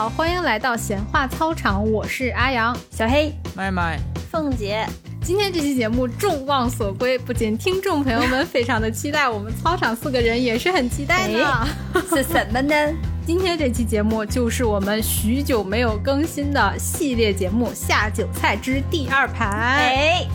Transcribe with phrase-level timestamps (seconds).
[0.00, 4.86] 好，欢迎来到闲话操场，我是阿阳，小黑，麦麦，凤姐。
[5.22, 11.68] 今天这期节目众望所归，不仅听众朋友们非常的期待，我们操场四个人也是很期待呢。
[12.08, 12.74] 是什么呢？
[13.26, 19.50] 今天这期节目就是我们许久没有更新的系列节目《下酒菜之第二盘》。
[19.52, 20.26] 哎，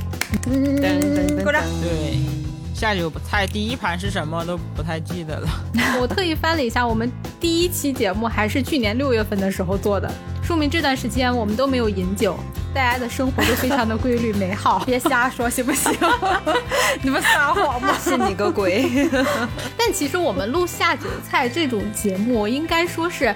[0.44, 1.64] 噔鼓掌。
[1.82, 2.20] 对，
[2.86, 5.50] 下酒菜第一盘是什么都不太记得了。
[6.00, 10.08] 我特意翻了一下，我们第一期节目还是去年六月份的时候做的，
[10.44, 12.38] 说明这段时间我们都没有饮酒，
[12.76, 14.78] 大家的生活都非常的规律美好。
[14.86, 15.92] 别瞎说行不行？
[17.02, 17.98] 你们撒谎吗？
[18.00, 19.10] 信你个鬼！
[19.76, 23.34] 但其实我们录下酒菜这种节目，应该说是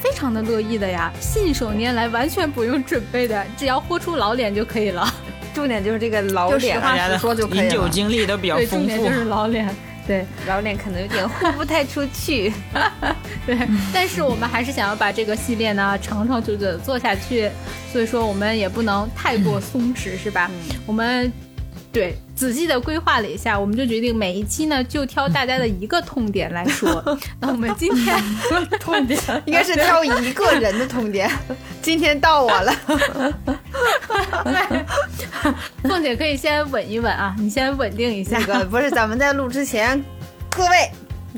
[0.00, 5.12] 非常的乐意的呀，信手拈来，完全不用准备的，只要豁出老脸就可以了。
[5.54, 9.18] 重点就是这个老脸，大家的说就可以了饮酒经历都比较对，丰富重点就。
[9.18, 9.68] 是老脸。
[10.04, 12.52] 对老脸可能有点呼不太出去。
[13.46, 13.56] 对，
[13.94, 17.48] 但是我们还是想要把这个系列呢长长久久的做下去，
[17.92, 20.50] 所以说我们也不能太过松弛，是吧？
[20.86, 21.32] 我们
[21.92, 27.02] 对仔细的规划了一下，我们就决定每一期呢就挑大家的一个痛点来说。
[27.38, 28.16] 那我们今天
[28.80, 31.30] 痛点 应该是挑一个人的痛点。
[31.82, 32.74] 今天到我了，
[35.82, 38.46] 凤姐可以先稳一稳啊，你先稳定一下那。
[38.46, 40.02] 个不是咱们在录之前，
[40.48, 40.90] 各位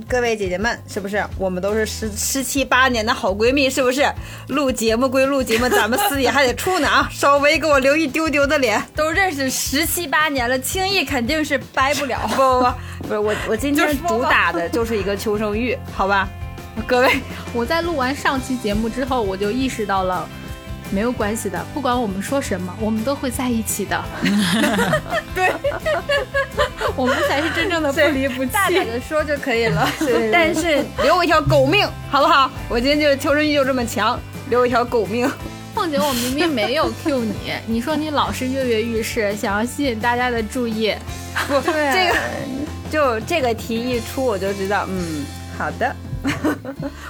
[0.09, 3.70] 各位姐姐们，是不是我们都是十十七八年的好闺蜜？
[3.70, 4.05] 是不是？
[4.48, 7.09] 录节目归录节目，咱们私底还得处呢啊！
[7.12, 8.83] 稍微给我留一丢丢的脸。
[8.97, 12.19] 都认识十七八年了，轻易肯定是掰不了。
[12.28, 12.36] 不
[13.06, 16.29] 不不，不是我我今天主打的就是一个求生欲，好吧？
[16.89, 17.20] 各位，
[17.55, 20.29] 我在录完上期节目之后，我就意识到了。
[20.90, 24.04] 没有关系的，不管我们说什么，我们都会在一起的。
[25.34, 25.52] 对，
[26.94, 28.50] 我们才是真正的不离不弃。
[28.52, 29.88] 大胆的说就可以了。
[30.32, 32.50] 但是留我一条狗命，好不好？
[32.68, 34.18] 我今天就是求生欲就这么强，
[34.50, 35.30] 留我一条狗命。
[35.74, 40.94] 凤姐，我明明没有 Q 你，你说你老是跃跃欲试，想要吸引大家的注意。
[41.48, 42.14] 不，这个
[42.89, 45.27] 就这个题一出，我就知道，嗯，
[45.58, 45.96] 好的，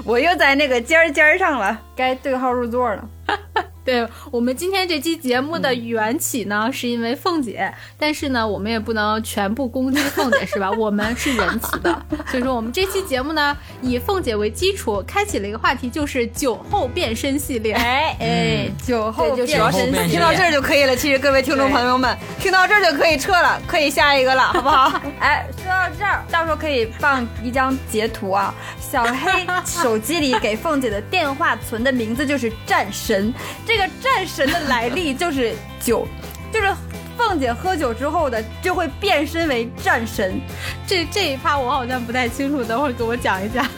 [0.02, 1.78] 我又在那个尖儿尖儿上了。
[1.94, 3.04] 该对号入座了。
[3.84, 10.70] 对我们今天这期节目的缘起呢，是因为凤姐，但是呢，我们也不能全部攻击凤姐，是吧？
[10.72, 17.74] 我们是仁慈的，所以说我们这期节目呢，以凤姐为基础，开启了一个话题，就是酒后变身系列。
[17.74, 20.96] 哎哎，酒后变身后变身听到这儿就可以了。
[20.96, 25.00] 其实各位听众朋友们，听到这儿就可以撤了，可以下一个了，好不好？
[25.20, 28.54] 哎，说到这儿，到时候可以放一张截图啊。
[28.80, 33.34] 小黑手机里给凤姐的电话存的名字就是战神，
[33.66, 36.06] 这个战神的来历就是酒，
[36.52, 36.72] 就是
[37.16, 40.40] 凤姐喝酒之后的就会变身为战神。
[40.86, 43.68] 这这一趴我好像不太清楚，等会儿给我讲一下。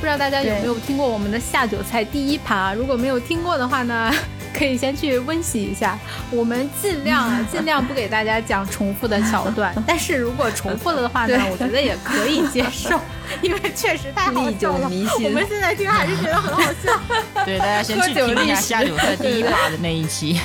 [0.00, 2.74] 不知道大家有没有听过我们的下酒菜第一盘啊？
[2.74, 4.12] 如果没有听过的话呢，
[4.56, 5.98] 可以先去温习一下。
[6.30, 13.00] 我们尽量啊， 尽量不给大家讲重复的桥段， 但是如果重复了的话呢，我觉得也可以接受，
[13.42, 14.88] 因为确实太好历久笑了。
[14.88, 16.98] 弥新我们现在听还是觉得很好笑。
[17.44, 20.40] 对，大家先去听一下下酒菜第一把的那一期，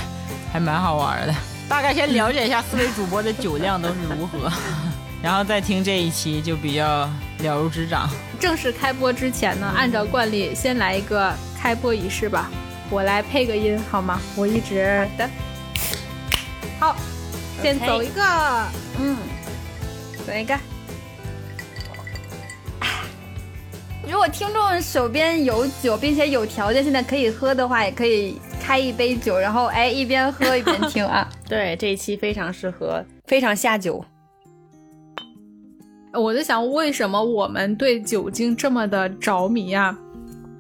[0.51, 1.35] 还蛮好玩的。
[1.69, 4.51] 大概先了解一下四位主播的酒量都是如何，
[5.21, 7.07] 然后再听这一期就比较
[7.39, 8.09] 了如指掌。
[8.39, 11.31] 正式开播之前呢，按照惯例先来一个
[11.61, 12.49] 开播仪式吧，
[12.89, 14.19] 我来配个音好吗？
[14.35, 15.29] 我一直的。
[16.79, 16.95] 好，
[17.61, 18.21] 先走一个。
[18.99, 19.15] 嗯，
[20.25, 20.57] 走一个。
[24.09, 31.29] 如果听众手边有酒，并且有条件现在可以喝的话，也可以开一杯酒，然后哎一边喝一边听啊。
[31.47, 34.03] 对，这一期非常适合，非常下酒。
[36.11, 39.95] 我在想，为什么我们对酒精这么的着迷啊？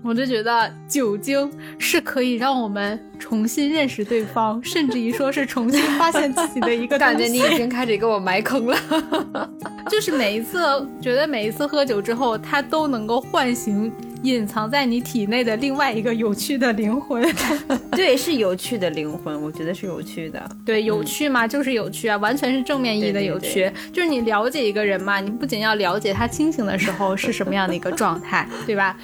[0.01, 9.49] 我就觉得酒精是可以让我们重新认识对方，甚至于说是重新发现自己的一个 感觉你已经开始给我埋坑了。
[9.89, 10.57] 就是每一次
[11.01, 13.91] 觉得每一次喝酒之后，它都能够唤醒
[14.23, 17.23] 隐藏在你体内的另外一个有趣的灵魂。
[17.91, 20.49] 对，是有趣的灵魂，我觉得是有趣的。
[20.65, 23.71] 对，有趣嘛，就是有趣啊，完全是正面意义的对对有趣。
[23.91, 28.97] 就是你了解一个人嘛，你不仅要了解他清醒的时候是什么样的一个状态，对吧？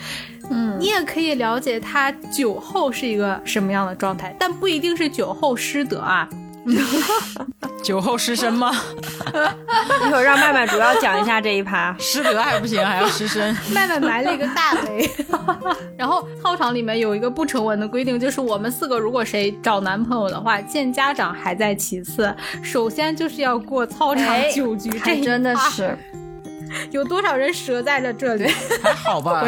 [0.51, 6.29] 嗯，你也可以了解他酒后是一个什么样的状态，但不一定是酒后失德啊。
[7.83, 8.71] 酒后失身吗？
[10.07, 11.95] 一会儿让麦麦主要讲一下这一趴。
[11.99, 13.55] 失德还不行，还要失身。
[13.73, 15.09] 麦麦埋了一个大雷。
[15.97, 22.33] 然后操场里面有一个不成文的规定，就是我们四个如果谁找男朋友的话，见家长还在其次，
[22.63, 24.89] 首先就是要过操场哎酒局。
[24.99, 25.95] 这真的是，
[26.91, 28.51] 有多少人折在了这里？
[28.81, 29.43] 还好吧？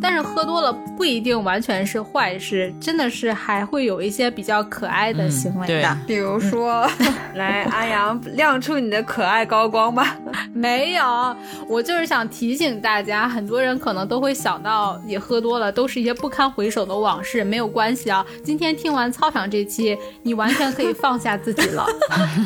[0.00, 5.98] 但是喝多了不一定完全是坏事，真的是还会有一些比较可爱的行为对的。
[6.06, 6.88] 比如说，
[7.34, 10.16] 来阿阳亮出你的可爱高光吧。
[10.52, 11.36] 没有，
[11.68, 18.24] 我就是想提醒大家，很多人可能都会想到，也喝多了都是一些不堪回首的往事，没有关系啊。
[18.44, 21.86] 今天听完操场这期，你完全可以放下自己了。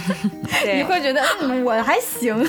[0.75, 2.45] 你会觉得嗯我还行，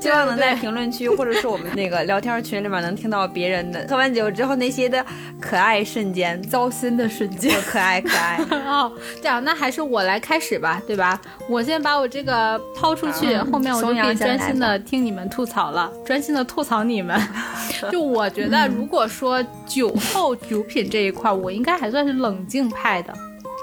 [0.00, 5.04] 希望能在评论区或者是我们那个聊天群里面能听到别人的喝完酒之后那些的
[5.40, 8.38] 可爱瞬间、糟心的瞬间，可爱可爱。
[8.64, 11.20] 哦，这样那还是我来开始吧，对吧？
[11.48, 17.20] 我先把我这个抛出去，后面我就可以专心的听你们吐槽了，专心的吐槽你们。
[17.90, 23.12] 就我觉得，如果说酒后酒品这一块，我应该还算是冷静派的，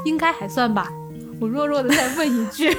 [0.04, 0.90] 应该还算吧。
[1.40, 2.76] 我弱弱的再问一句，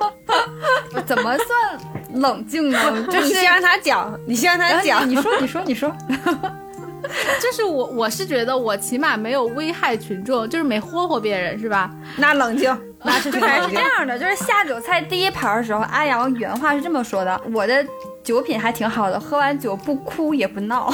[1.06, 1.78] 怎么算
[2.14, 2.78] 冷静呢？
[3.10, 5.08] 就是你先让他讲，你先让他讲。
[5.08, 5.94] 你说，你说，你说。
[7.40, 11.90] 就是我，我是觉得我起码没有危害群众，就是没霍霍别人，是吧？
[12.18, 13.96] 那冷静，那是挺反正冷静是这。
[13.96, 17.84] 样的，就是下酒菜第一盘的时候，阿阳原话是这么说的：“我的
[18.22, 20.92] 酒品还挺好的，喝完酒不哭也不闹。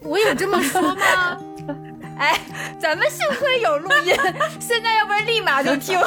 [0.00, 0.96] 我有这么说吗？”
[2.18, 2.38] 哎，
[2.78, 4.14] 咱们幸亏有录音，
[4.60, 5.98] 现在要不然立马就听，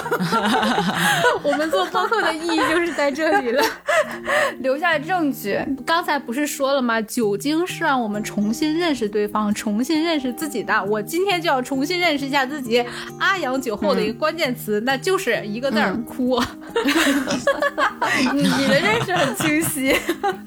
[1.43, 3.63] 我们做播客的意义就是在这里了。
[4.59, 5.59] 留下证据。
[5.85, 7.01] 刚才不是说了吗？
[7.01, 10.83] 酒精是让我们重新认识对方，重新认识自己的。
[10.85, 12.83] 我今天就要重新认识一下自己。
[13.19, 16.41] 阿阳酒后的一个关键词，那就是一个字儿、哭。
[18.33, 19.95] 你你的认识很清晰，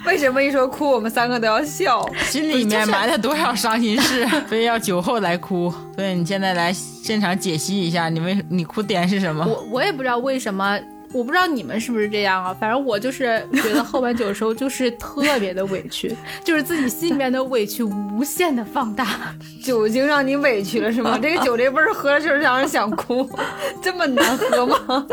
[0.07, 2.09] 为什么一说哭，我们三个都要笑？
[2.25, 5.48] 心里面埋了多少伤心事，非要酒后来哭。
[5.49, 9.47] 哭所以你现在来现场解析一下，你为你哭点是什么？
[9.47, 10.79] 我我也不知道为什么。
[11.13, 16.15] 我不知道你们是不是这样啊，反正我就是觉得喝完酒的时候就是特别的委屈，
[16.45, 19.07] 就是自己心里面的委屈无限的放大。
[19.65, 21.19] 酒精让你委屈了是吗？
[21.21, 23.29] 这个酒这味儿喝了就是让人想哭，
[23.83, 25.07] 这么难喝吗？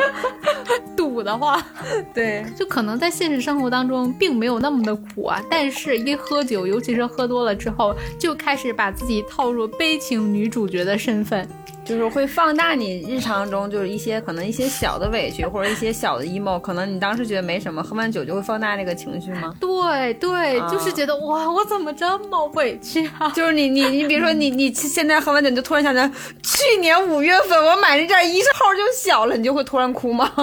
[0.96, 1.66] 堵的话，
[2.14, 11.48] 对，就可能在现实生活当中并没有那么的苦啊，但是一喝酒，尤其是喝多了之后，就开始把自己套入悲情女主角的身份。
[11.84, 19.54] 就是会放大你日常中就是一些可能一些小的委屈或者一些小的 emo，可能你当时觉得没什么，喝完酒就会放大这个情绪吗？
[19.60, 23.30] 对对，啊就是觉得哇，我怎么这么委屈啊？
[23.36, 26.10] 就是你你你比如说你你现在喝完酒，你就突然想起来，
[26.44, 30.32] 去年五月份我买那件衣裳号就小了，你就会突然哭吗？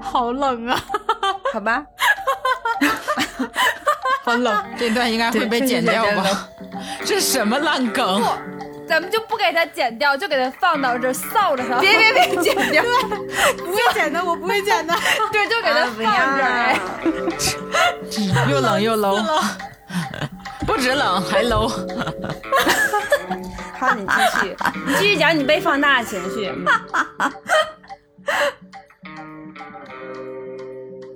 [0.00, 0.78] 好冷啊！
[1.54, 1.84] 好吧，
[4.24, 4.54] 好冷。
[4.76, 6.48] 这段应该会被剪掉吧？
[7.04, 8.22] 这什么烂梗？
[8.88, 11.78] 咱们就不给它剪掉，就给它放到这儿扫着它。
[11.78, 12.82] 别别别剪掉，
[13.64, 14.94] 不会剪的，我不会剪的。
[15.32, 16.50] 对，就给它放这儿。
[16.50, 16.78] 哎，
[18.50, 19.22] 又冷又 low，
[20.66, 21.68] 不止冷还 low。
[23.78, 24.56] 好，你继续，
[24.86, 26.52] 你继续讲你被放大的情绪。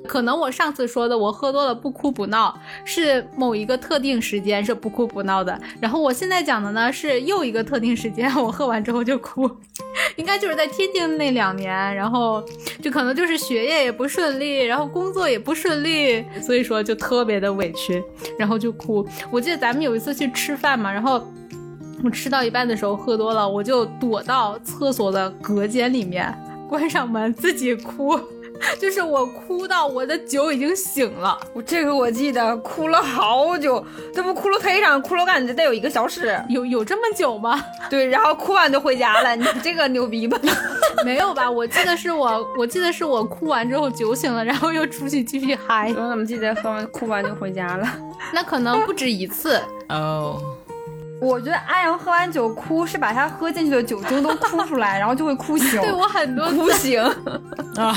[0.07, 5.61] 可能我上次说的，我喝多了不哭不闹，是某一个特定时间是不哭不闹的。
[5.81, 9.51] 然后我现在讲的呢，是又一个特定时间，我喝完之后就哭，
[10.17, 12.43] 应该就是在天津那两年，然后
[12.81, 18.03] 就可能就是学业也不顺利，然后工作也不顺利，所以说就特别的委屈，
[18.39, 19.07] 然后就哭。
[19.31, 21.23] 我记得咱们有一次去吃饭嘛，然后。
[22.05, 26.33] 我吃到一半的时候喝多了，我就躲到厕所的隔间里面，
[26.69, 28.21] 关上门自己哭。
[28.81, 33.85] 就是我哭到我的酒已经醒了，我这个我记得哭了好久，
[34.15, 36.39] 这不哭了忒长，哭了我感觉得有一个小时。
[36.49, 37.63] 有有这么久吗？
[37.91, 39.35] 对，然后哭完就回家了。
[39.37, 40.39] 你这个牛逼吧？
[41.05, 41.51] 没有吧？
[41.51, 45.89] 我记得是我，我记得是我哭完之后酒醒了，然后又出去继续嗨。
[45.91, 47.87] 我怎么记得喝完哭完就回家了？
[48.33, 49.61] 那可能不止一次。
[49.89, 50.56] 哦，
[51.21, 55.81] 我觉得阿阳喝完酒哭是把他喝进去的酒精都哭出来，然后就会哭醒。
[55.81, 57.01] 对我很多哭醒。
[57.77, 57.95] 啊，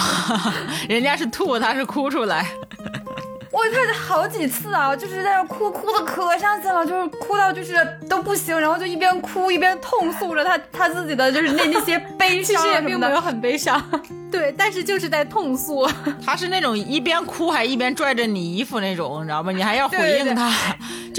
[0.88, 2.46] 人家是吐，他是哭出来。
[3.52, 7.74] 我看好几次啊，就是在那哭，哭的可伤心了，就是哭到就是
[8.08, 13.20] 都不行，然后就一边哭一边痛诉着他他自己的就是那那些悲 其伤实也并没有。
[13.20, 13.84] 很悲伤，
[14.32, 15.86] 对，但是就是在痛诉。
[16.26, 19.52] 他是那种一边哭还一边拽着你衣服那种，你知道吗？
[19.52, 20.50] 你还要回对应他，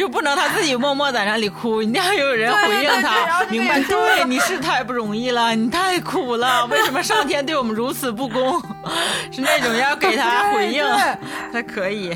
[0.00, 3.45] 就不能他自己默默在那里哭，你要有人回应他。
[3.50, 3.78] 明白？
[3.83, 8.59] 对，你是太不容易了，你太苦了，为什么上天对我们如此不公？
[9.30, 12.14] 是那种要给他回应对才可以。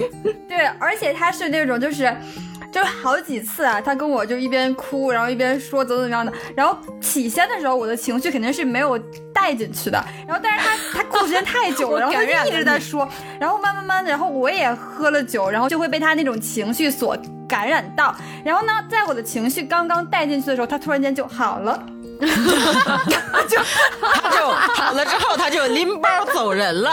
[0.48, 2.16] 对，而且他是那种就是。
[2.74, 6.32] 就是好几次啊，他跟我就一边哭，然后一边说怎么怎么样的。
[6.56, 8.98] 然后起先的时候，我的情绪肯定是没有
[9.32, 10.04] 带进去的。
[10.26, 17.16] 然后，但是他他哭时间太久了， 然后他就一直在说，然后慢慢慢的，然后我也喝了酒，然后就会被他那种情绪所
[17.48, 18.12] 感染到，
[18.44, 21.80] 然后呢，在我的情绪刚刚带进去的时候，他突然间就好了。
[23.48, 23.58] 就
[24.00, 26.92] 他就好了之后，他就拎包走人了。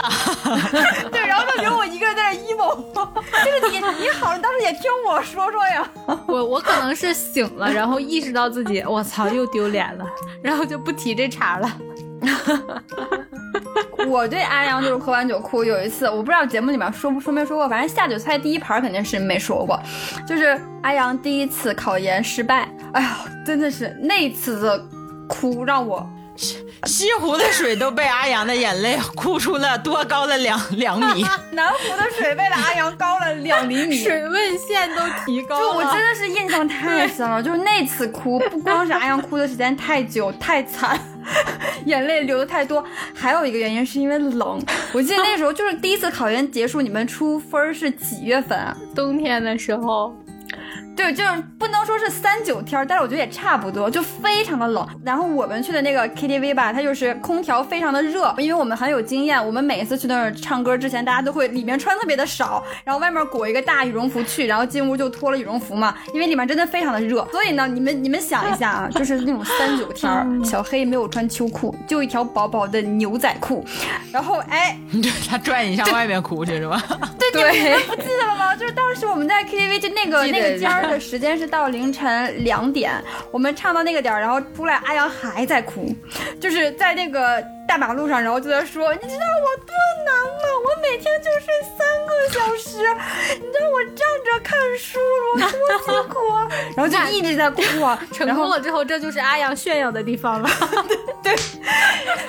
[1.10, 2.76] 对，然后就留我一个人在那 emo。
[2.92, 5.88] 就是你，你好，当时也听我说说呀。
[6.26, 10.04] 我我可能是醒了，然后意识到自己，我操，又丢脸了，
[10.42, 11.70] 然后就不提这茬了。
[14.06, 15.64] 我对阿阳就是喝完酒哭。
[15.64, 19.80] 有一次，我不知道节目里面说不说没说过，反正下酒菜第一盘肯定是没说过。
[20.26, 24.84] 就是阿阳第一次考研失败，哎呀，真的是那次的。
[25.32, 26.06] 哭让我
[26.84, 35.62] 西湖的水都被阿阳的眼泪哭出了多高的两两米， 南湖的水为了阿阳高了两厘米，水位线都提高了。
[35.62, 40.98] 就我真的是印象太深了， 就是那次哭，不光是阿阳哭的时间太久太惨，
[41.86, 42.84] 眼泪流的太多，
[43.14, 44.60] 还有一个原因是因为冷。
[44.92, 48.76] 我记得那时候就是第一次考研结束，你们出分是几月份啊？
[48.94, 50.12] 冬天的时候。
[50.94, 54.86] 对，就是不能说是三九天，但是我觉得也差不多，就非常的冷。
[55.04, 67.26] 然后我们去的那个 KTV 吧，它就是空调非常的热，因为我们很有经验，我们每一次去那儿唱歌之前，大家都会里面穿特别的少，然后外面裹一个大羽绒服去，然后进屋就脱了羽绒服嘛，因为里面真的非常的热。
[67.32, 70.10] 所以呢，你们你们想一下啊，就是那种三九天，
[70.44, 73.64] 小黑没有穿秋裤，就一条薄薄的牛仔裤，
[74.12, 74.76] 然后哎，
[75.28, 76.82] 他拽你上外面哭去是吧？
[77.18, 78.54] 对对，不记得了吗？
[78.54, 80.90] 就是当时我们在 KTV 就那个那个间儿。
[80.90, 82.92] 的时间是到凌晨两点，
[83.30, 85.94] 我们唱到那个点儿，然后出来，阿阳还在哭，
[86.40, 87.42] 就是在那个。
[87.66, 90.44] 大马路上，然后就在说：“你知道我多难吗？
[90.64, 92.78] 我每天就睡三个小时，
[93.40, 94.98] 你知道我站着看书，
[95.34, 97.98] 我多辛苦啊！” 然后就一直在哭啊。
[98.12, 100.48] 成功了之后，这就是阿阳炫耀的地方了。
[101.22, 101.34] 对。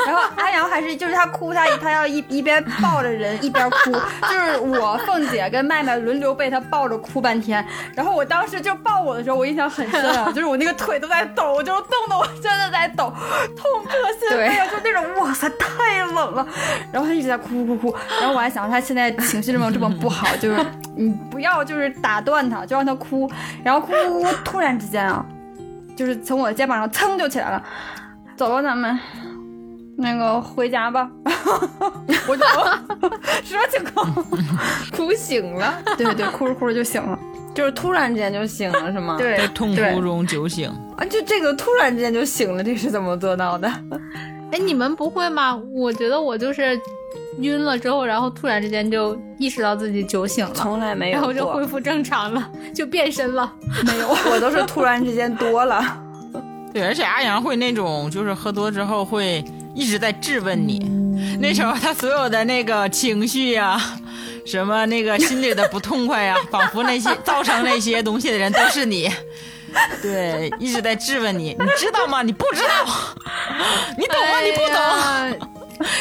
[0.05, 7.65] 然后阿阳还是就是他哭，他他要一一边抱着人一边哭，就是我凤姐跟麦麦轮流被他抱着哭半天。
[7.95, 13.11] 然后我当时就抱我的时候，我印象很深啊，就是我那个腿都在抖，就是动的我真的在抖，
[13.55, 15.33] 痛彻心扉啊，就那种哇。
[15.33, 16.47] 塞太冷了，
[16.91, 20.65] 然后他一直在哭哭哭，然后我还想他现在情绪这么这么不好，就是
[20.95, 23.29] 你不要就是打断他，就让他哭，
[23.63, 25.25] 然后哭哭哭，突然之间啊，
[25.95, 27.61] 就是从我的肩膀上噌就起来了，
[28.37, 28.97] 走吧咱们，
[29.97, 31.09] 那个回家吧，
[32.27, 32.45] 我就
[33.43, 34.13] 什么情况？
[34.95, 35.73] 哭醒了？
[35.97, 37.17] 对对，哭着哭着就醒了，
[37.53, 39.15] 就是突然之间就醒了是吗？
[39.17, 43.71] 对，痛哭中酒醒啊，就这个突然之间就醒了，这是怎么做到的？
[44.53, 45.59] 哎，你们不会吗？
[45.73, 46.79] 我觉得我就是
[47.39, 53.51] 晕了之后，然后突然之间就意识到自己酒醒了，从来没有，然后就恢复正常了，就变身了。
[53.83, 55.83] 没有，我都是突然之间多了。
[56.71, 59.43] 对，而且阿阳会那种，就是喝多之后会
[59.73, 60.77] 一直在质问你，
[61.41, 63.81] 那时候他所有的那个情绪呀，
[64.45, 69.09] 什么那个心里的不痛快呀，仿佛那些 造成那些东西的人都是你。
[70.01, 72.21] 对，一直在质问你，你知道吗？
[72.21, 72.85] 你不知道，
[73.97, 74.39] 你懂吗？
[74.41, 75.49] 你不懂，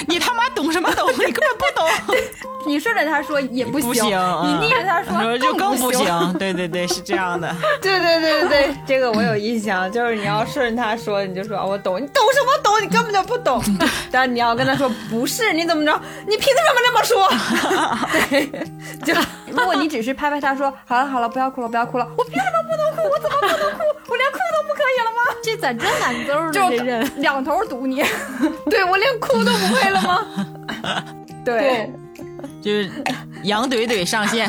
[0.08, 1.10] 你他妈懂什么懂？
[1.12, 2.16] 你根本不懂。
[2.64, 6.32] 你顺着他说也不行，你逆着他说就更不行。
[6.38, 7.52] 对对对，是这样的。
[7.82, 12.80] 对对对对对，这个我有印象，就是你要顺着他说，你就说我懂，你懂什么懂？
[12.80, 13.60] 你根本就不懂。
[14.12, 16.00] 但你要跟他说不是，你怎么着？
[16.28, 17.28] 你凭什么这么说？
[18.30, 18.46] 对，
[19.04, 19.12] 就
[19.52, 23.02] 如果你只是拍拍他说好了好了，不要哭了不要哭了，我凭什么不能哭？
[23.08, 23.84] 我怎么不能哭？
[24.08, 25.18] 我连哭都不可以了吗？
[25.42, 27.04] 这咋这难揍呢？
[27.04, 28.02] 就两头堵你，
[28.70, 30.26] 对我连哭都不会了吗？
[31.44, 31.92] 对。
[32.60, 32.90] 就是
[33.44, 34.48] 羊怼怼上线，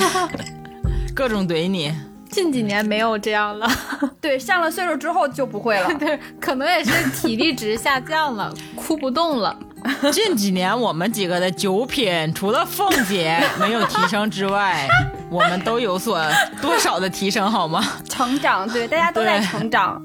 [1.16, 1.94] 各种怼你。
[2.30, 3.68] 近几年没有这样了，
[4.20, 5.94] 对，上了岁数之后就不会了。
[6.00, 9.56] 对，可能也是体力值下降了，哭不动了。
[10.12, 14.88] 近几年我们几个的酒品，除了凤姐没有提升之外，
[15.30, 16.22] 我们都有所
[16.62, 17.84] 多少的提升，好吗？
[18.10, 20.02] 成长，对，大家都在成长。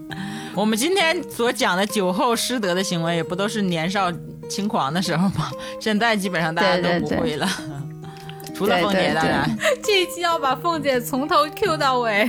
[0.55, 4.13] 我们今天所讲的酒后失德的行为，也不都是年少
[4.51, 5.51] 轻狂的时候吗？
[5.81, 7.49] 现在基本上大家都不会了。
[8.55, 9.49] 除了凤姐，当然，
[9.83, 12.29] 这一期要把凤姐从头 Q 到尾，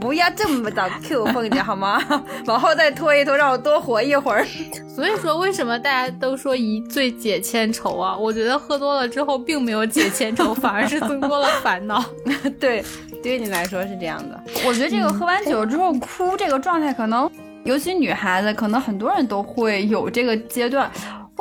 [0.00, 2.02] 不要这么早 Q 凤姐好吗？
[2.46, 4.44] 往后再拖一拖，让我多活一会儿。
[4.88, 8.16] 所以说，为什么大家都说一醉解千愁啊？
[8.16, 12.04] 我觉得喝多了之后，并没有解千愁， 反而是增多了烦恼。
[12.58, 12.84] 对，
[13.22, 14.42] 对你来说是这样的。
[14.66, 17.30] 我觉得这个喝完酒之后哭这个状态，可能
[17.64, 20.90] 尤其女孩子，可能很多人都会有这个阶段。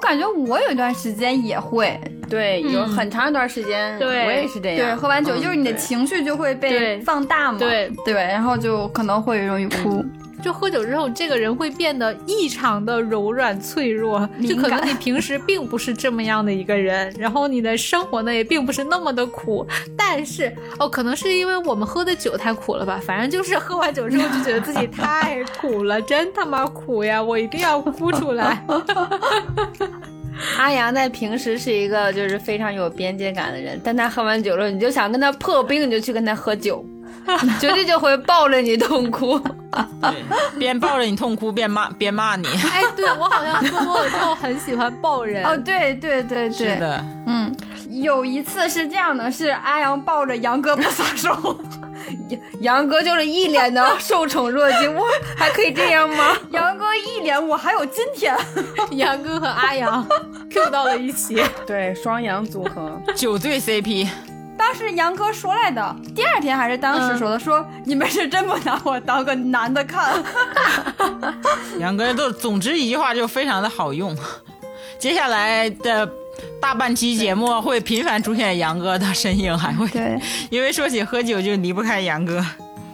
[0.01, 1.99] 我感觉我有一段时间也会。
[2.27, 4.25] 对，有很长一段时间，对。
[4.25, 4.87] 我也是这样。
[4.87, 5.41] 对，喝完酒嗯。
[5.41, 7.91] 就是你的情绪就会被放大嘛，对。
[8.03, 10.03] 对，然后就可能会容易哭。
[10.41, 19.65] 就喝酒之后，这个人会变得异常的柔软脆弱，就可能你平时并不是这么样的一个人，然后你的生活呢也并不是那么的苦，
[19.97, 28.65] 但是哦，可能是因为我们喝的酒太苦了吧，反正就是喝完酒之后就觉得自己太苦了，真他妈苦呀，我一定要哭出来。
[30.57, 36.83] 阿阳在平时是一个就是非常有边界感的人，但他喝完酒了，你就想跟他破冰，你就去跟他喝酒，
[37.59, 39.39] 绝对就会抱着你痛哭。
[40.01, 40.23] 对，
[40.59, 42.47] 边抱着你痛哭边骂边骂你。
[42.47, 45.43] 哎，对我好像喝多了之后很喜欢抱人。
[45.47, 47.55] 哦，对对对对，是的，嗯，
[47.89, 51.57] 有一次是这样的，是阿阳抱着杨哥不撒手，
[52.59, 55.05] 杨哥就是一脸的受宠若惊，我，
[55.37, 56.35] 还可以这样吗？
[56.49, 58.35] 杨哥一脸我还有今天，
[58.91, 60.05] 杨哥和阿阳
[60.49, 63.01] Q 到了一起，对，双阳组合。
[63.15, 64.09] 酒醉 CP，
[64.61, 70.13] 当时杨哥说来的，第二天还是当时说的，说你们是真不拿我当个男的看。
[71.79, 74.15] 杨哥都总之一句话就非常的好用。
[74.99, 76.07] 接下来的
[76.61, 82.45] 大半期节目会频繁出现杨哥的身影，还会对因为说起喝酒就离不开杨哥。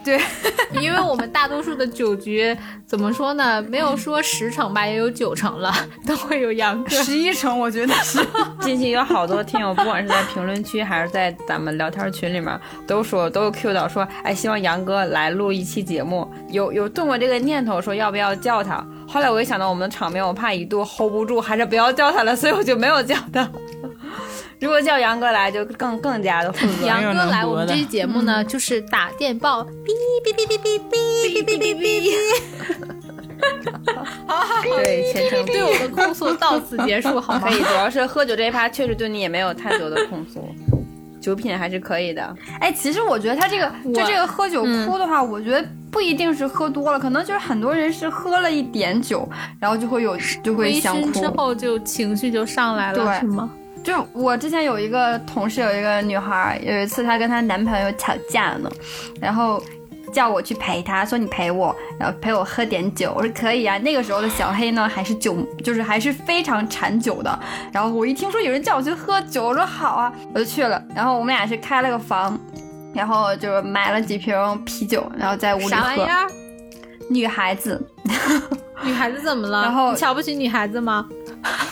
[0.08, 0.22] 对，
[0.82, 3.62] 因为我们大多数的酒局怎么说呢？
[3.64, 5.70] 没有说十成吧，也有九成了，
[6.08, 6.90] 都会有杨哥。
[7.04, 8.26] 十一成我觉得是。
[8.62, 18.82] 近期有好多听友，不管是在评论区还是在咱们聊天群里面，都说都 Q 到说，哎，希望杨哥来录一期节目，有有动过这个念头，说要不要叫他。
[19.10, 23.50] 后来我一想到我们的场面，我怕一度 hold 不住，还是不要叫他了，所以我就没有叫他。
[24.62, 26.88] 如果叫杨哥来，就更更加的负责。
[26.88, 29.68] 杨哥来我们这期节目呢，就是打电报，哔
[30.26, 32.16] 哔哔哔哔哔哔哔哔哔，
[34.64, 37.52] 对，虔诚对我的控诉到此结束，好吗可？
[37.56, 40.44] 以，主要是喝酒这一趴确实对你也没有太多的控诉，
[41.22, 42.36] 酒品还是可以的。
[42.60, 51.12] 哎，其实我觉得他这个就这个喝酒嗯哭的话，我觉得不一定是喝多了，可能就是很多人是喝了一点酒，然后就会有就会微想哭。
[51.12, 53.50] 之后就情绪就上来了，对是吗？
[53.88, 58.70] 就我之前有一个同事，有一个女孩儿，有一次她跟她男朋友吵架呢，
[59.22, 59.64] 然后
[60.12, 63.14] 叫我去陪她，说你陪我，然后陪我喝点酒。
[63.16, 63.78] 我说可以啊。
[63.78, 67.40] 那个时候的小黑呢，还是酒，就是还是非常馋酒的。
[67.72, 70.84] 然后我一听说有人叫我去喝酒，我说好啊，我就去了。
[70.94, 72.38] 然后我们俩是开了个房，
[72.94, 75.70] 然后就买了几瓶啤酒，然后在屋里喝。
[75.70, 76.28] 啥玩意儿？
[77.10, 77.82] 女孩子，
[78.84, 79.62] 女孩子怎么了？
[79.62, 81.08] 然后你瞧不起女孩子吗？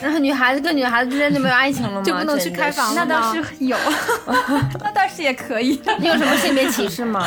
[0.02, 2.02] 然后女孩子跟女孩子之间就没有爱情了吗？
[2.06, 3.76] 就不能去开房吗那倒是有，
[4.84, 5.80] 那倒是也可以。
[6.00, 7.26] 你有什么性别歧视吗？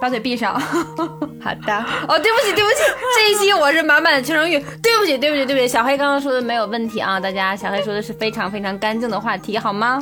[0.00, 0.52] 把嘴闭上。
[0.60, 1.84] 好的。
[2.06, 2.82] 哦，对不起，对不起，
[3.16, 4.58] 这一期我是满满的求生欲。
[4.82, 9.98] 对不起，对不起，对不起，小黑刚刚说的没有问题啊，大家，小黑说的是非常非常干净的话题，好吗？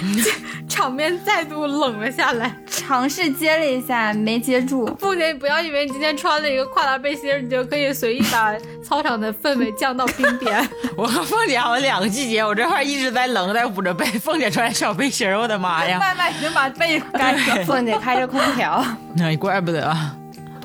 [0.68, 2.54] 场面再度冷了下来。
[2.66, 4.86] 尝试接了一下，没接住。
[5.00, 8.54] 凤姐，你不要以为你今天穿了一个跨栏背心，你就可以随意把
[8.84, 10.68] 操场的氛围降到冰点。
[10.96, 14.04] 我和凤姐好像两个季节，我这块一直在冷，在捂着被。
[14.06, 15.98] 凤姐穿小背心，我的妈呀！
[15.98, 17.64] 麦麦已经把被盖上。
[17.64, 18.84] 凤姐开着空调，
[19.16, 19.96] 那 怪不得。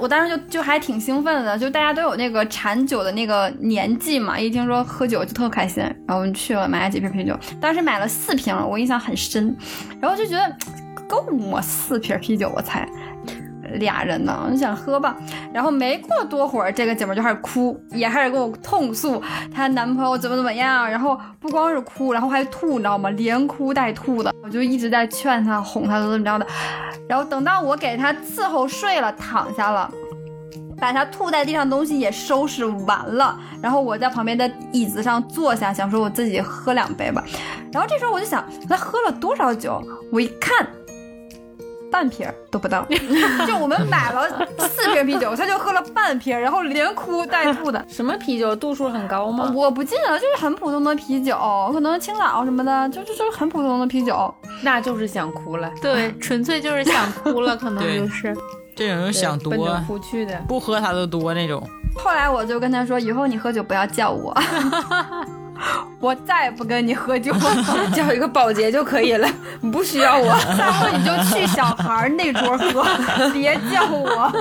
[0.02, 9.56] 我当时就就还挺兴奋的，就大家都有那个馋酒的那个年纪嘛，一听说喝酒就特开心，然后我们去了买了几瓶啤酒，当时买了四瓶，我印象很深，
[10.02, 10.58] 然后就觉得
[11.08, 12.90] 够我四瓶啤酒，我才
[13.74, 15.16] 俩人呢，我就想喝吧，
[15.54, 19.22] 然后没过多会儿，这个姐们就开始哭，也开始跟我痛诉
[19.54, 23.10] 她男朋友怎么怎么样，然后不光是哭，然后还吐，你知道吗？
[23.12, 26.46] 连哭带吐的，我就一直在劝她、哄她，怎么怎么着的。
[27.08, 29.90] 然后等到我给她伺候睡了，躺下了。
[30.80, 37.24] 把她吐在地上的东西也收拾完了，然后我在旁边的椅子上坐下，想说我自己喝两杯吧。
[37.72, 39.80] 然后这时候我就想，他喝了多少酒？
[40.12, 40.68] 我一看，
[41.92, 42.86] 半瓶儿都不到。
[43.46, 44.28] 就我们买了
[44.60, 47.84] 四瓶啤酒，他就喝了半瓶，然后连哭带 吐的。
[47.90, 49.52] 什么啤酒度数很高吗？
[49.54, 51.36] 我不记得了，就是很普通的啤酒，
[51.74, 54.34] 可能青岛什么的，就就就是很普通的啤酒。
[54.64, 58.36] 那就是想哭了，对， 纯粹就是想哭了，可能就是。
[58.74, 60.42] 这种人想多奔着，哭去的。
[60.48, 61.62] 不喝他都多那种。
[61.94, 64.34] 后来我就跟他说，以后你喝酒不要叫我，
[66.02, 67.90] 我再也不跟你喝酒了。
[67.96, 69.28] 叫一个保洁就可以了，
[69.72, 70.26] 不需要我。
[70.58, 72.84] 然后你就去小孩那桌喝，
[73.32, 74.32] 别叫我。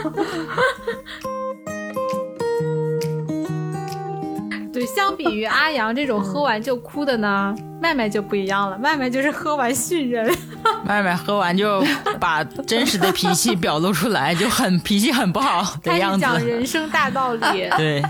[4.73, 8.79] 对，相比于阿阳这种喝完就哭的呢，麦麦就不一样了。
[8.79, 10.35] 麦麦就是喝完训人，
[10.87, 11.85] 麦麦喝完就
[12.18, 16.16] 把真实的脾气表露出来，就很脾气很不好的开样子。
[16.16, 17.68] 始讲人生大道理。
[17.77, 18.03] 对，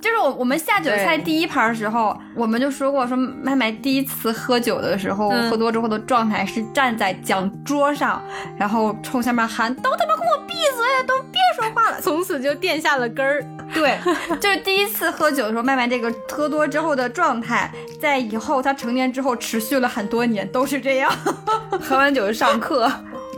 [0.00, 8.22] 就是我我们下酒菜第一盘的时候，我们就说过，说麦麦第一次喝酒的时候，嗯喝多之后的状态是站在讲桌上，
[8.56, 12.00] 然后冲下面喊：“都他妈给我闭嘴，都别说话了。
[12.00, 13.98] 从此就垫下了根儿。”对，
[14.40, 21.12] 就是第一次喝酒的时候，麦麦这个喝多之后的状态，在以后他成年之后持续了很多年，都是这样。
[21.82, 22.90] 喝完酒就上课，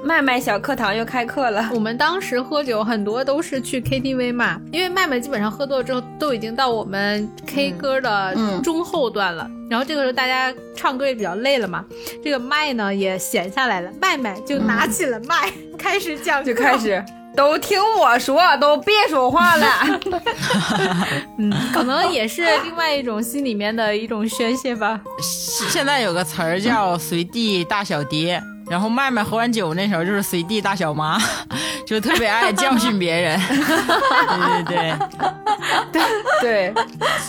[0.02, 1.70] 麦麦小课堂又开课了。
[1.74, 11.84] 我们当时喝酒很多都是去 KTV 嘛，因为麦麦基本上喝多了之后都已经到我们 K 歌的嗯中后段了，然后这个时候大家唱歌也比较累了嘛，
[12.24, 17.04] 这个麦呢也闲下来了，麦麦就拿起了麦、开始讲，就开始
[17.36, 19.66] 都听我说，都别说话了。
[21.38, 24.98] 嗯，可能也是另外一种心里面的一种宣泄吧。
[25.68, 28.42] 现在有个词儿叫随地大小爹。
[28.70, 31.18] 然后麦麦喝完酒那时候就是随地大小妈，
[31.84, 33.38] 就特别爱教训别人。
[34.66, 34.94] 对
[35.90, 36.02] 对
[36.40, 36.74] 对， 对，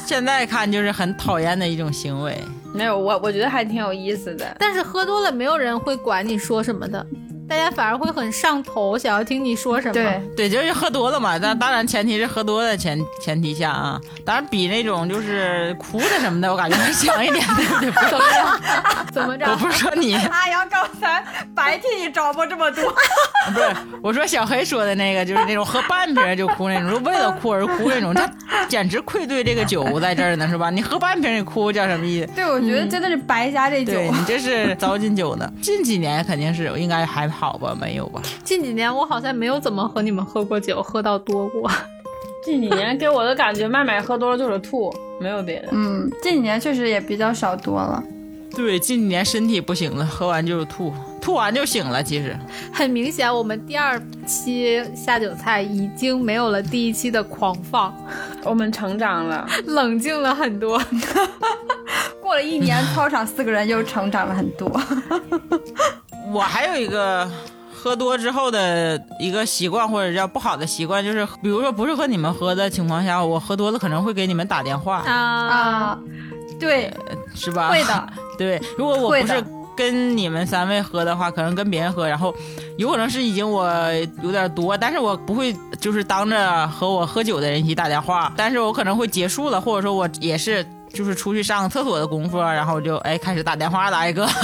[0.06, 2.40] 现在看就是很讨厌的一种行为。
[2.74, 4.56] 没有我，我觉得还挺有意思的。
[4.60, 7.04] 但是喝多了，没有人会管你说什么的，
[7.52, 9.94] 大家反而会很上头，想要听你说什么。
[9.94, 11.38] 对，对，就是喝多了嘛。
[11.38, 17.92] 但当然前提是喝多的前前提下啊，当然比那种就是哭的什么的，我感觉还强一点，对不对？
[18.10, 19.12] 怎么着？
[19.12, 19.52] 怎么着？
[19.52, 21.22] 我不是说你，阿阳刚才
[21.54, 22.90] 白替你找过这么多，
[23.54, 28.32] 不是我说小黑说的那个，就是那种喝半瓶就哭那种，就为了哭而哭那种，他
[28.70, 30.70] 简直愧对这个酒在这儿呢，是吧？
[30.70, 32.32] 你喝半瓶你哭叫什么意思？
[32.34, 33.92] 对，我觉得真的是白瞎这酒。
[33.92, 35.52] 对你这是糟践酒呢。
[35.62, 37.76] 近几年肯定是应该还好吧？
[37.82, 38.22] 没有吧？
[38.44, 41.68] 近几年我好像没有怎么和你们喝过酒，喝到多过。
[42.46, 45.70] 近几年给我的感觉，麦麦喝多了就是吐，没有别的。
[45.72, 48.04] 嗯，近几年确实也比较少多了。
[48.56, 52.04] 对，近几年身体不行了，喝完就是吐，吐完就醒了。
[52.04, 52.38] 其实
[52.72, 57.92] 很明显，我们第二期下酒菜已经没有了第一期的狂放，
[58.46, 60.80] 我们成长了，冷静了很多。
[62.22, 64.70] 过了一年，操场四个人又成长了很多。
[66.32, 67.30] 我还有一个
[67.74, 76.00] 喝多之后的一个习惯，或者叫不好的习惯，就是比如说不是和你们喝的情况下，我喝多了可能会给你们打电话，啊，啊，
[76.60, 76.94] 对，
[77.36, 77.70] 是吧？
[77.70, 78.08] 会的。
[78.38, 79.44] 对，如果我不是
[79.76, 82.34] 跟你们三位喝的话，可能跟别人喝，然后
[82.78, 83.68] 有可能是已经我
[84.22, 94.28] 有点多，但是我不会就是当着和我喝酒的人一起打电话，但是我可能会结束了，或者说我也是就是出去上个厕所的功夫，然后就哎开始打电话打一个。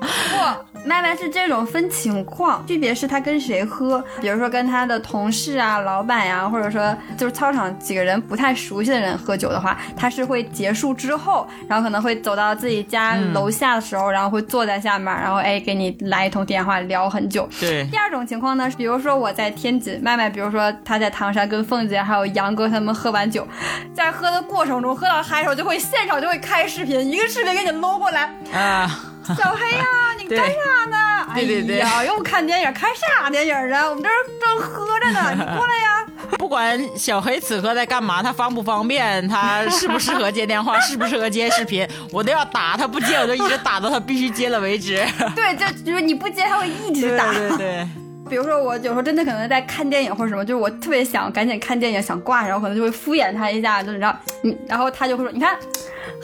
[0.00, 17.46] 不，麦麦是这种分情况，区别是他跟谁喝，比如说跟他的同事啊、老板呀、或者说就是操场几个人不太熟悉的人喝酒的话，他是会结束之后，然后可能会走到自己家楼下的时候，然后会坐在下面，然后哎给你来一通电话聊很久。
[17.60, 23.46] 对，第二种情况呢，比如说我在天津，麦麦，比如说他在唐山跟凤姐还有杨哥他们喝完酒，
[23.92, 28.90] 在喝的过程中喝到嗨的时候，就会现场就会开视频，一个视频给你搂过来，啊。
[29.36, 29.84] 小黑呀、
[30.18, 31.26] 你干啥呢？
[31.34, 33.88] 对对对哎呀，又看电影，看啥电影啊？
[33.88, 36.06] 我们这儿正喝着呢， 你过来呀。
[36.38, 45.04] 不管小黑此刻在干嘛，他方不方便，他适不适合接电话，适不适合接视频，我都要打，他不接我就一直打到他必须接了为止。
[45.36, 47.32] 对，就就是你不接，他会一直打。
[47.32, 47.88] 对对对，
[48.28, 55.56] 比如说我有时候真的可能在看电影或者什么，就是我特别想赶紧看电影，想挂，然后可能就会敷衍他一下，就是让你，然后他就会说，你看，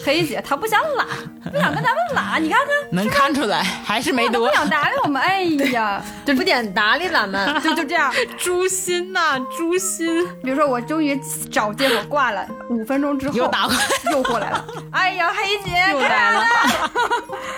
[0.04, 1.04] 黑姐她不想拉，
[1.50, 2.68] 不想跟咱们拉，你看看。
[2.90, 4.54] 能看出来还是没多不。
[4.54, 5.42] 想搭理我们，哎
[5.72, 7.60] 呀，就不点搭理咱们。
[7.62, 8.12] 就就这样。
[8.38, 10.26] 诛心呐、诛心！
[10.42, 11.18] 比如说我终于
[11.50, 13.80] 找借口挂了，五分钟之后又打过来，
[14.12, 14.64] 又过来了。
[14.92, 16.44] 哎呀，黑姐又来了，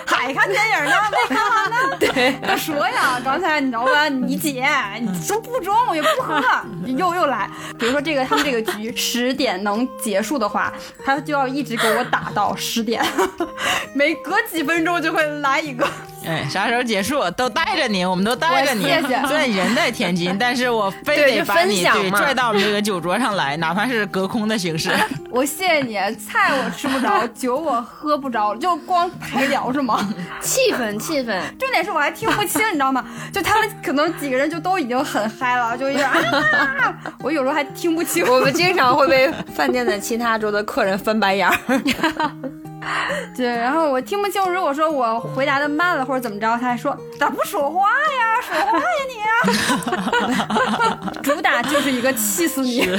[0.05, 1.97] 还看电影呢，没看完呢。
[1.99, 4.09] 对，我说呀，刚才你知道吧？
[4.09, 4.65] 你姐，
[4.99, 6.41] 你说不中，我也不喝，
[6.85, 7.49] 又又来。
[7.77, 10.73] 比如说这个他们这个局十点能结束的话，
[11.05, 13.03] 他就要一直给我打到十点，
[13.93, 15.87] 每隔几分钟就会来一个。
[16.25, 18.83] 哎，啥时候结束都带着你，我们都带着你。
[18.83, 24.91] 谢谢虽然人在天津，但是我非得把你拽到我们这个酒桌上来，哪怕是隔空的形式。
[25.29, 30.05] 我谢谢你，菜我吃不着， 酒我喝不着，就光陪聊是吗？
[30.41, 31.39] 气氛，气氛。
[31.57, 33.05] 重点是我还听不清，你知道吗？
[33.31, 38.25] 就他们可能几个人就都已经很嗨了，就有点啊，我有时候还听不清。
[38.27, 41.55] 我们经常会被饭店的其他桌的客人翻白眼儿。
[43.35, 48.41] 对，然后我听不清，如果说我回答的慢了或者怎么着，他还说咋不说话呀？
[48.41, 48.83] 说话呀
[51.13, 51.21] 你！
[51.23, 52.89] 主打就是一个气死你。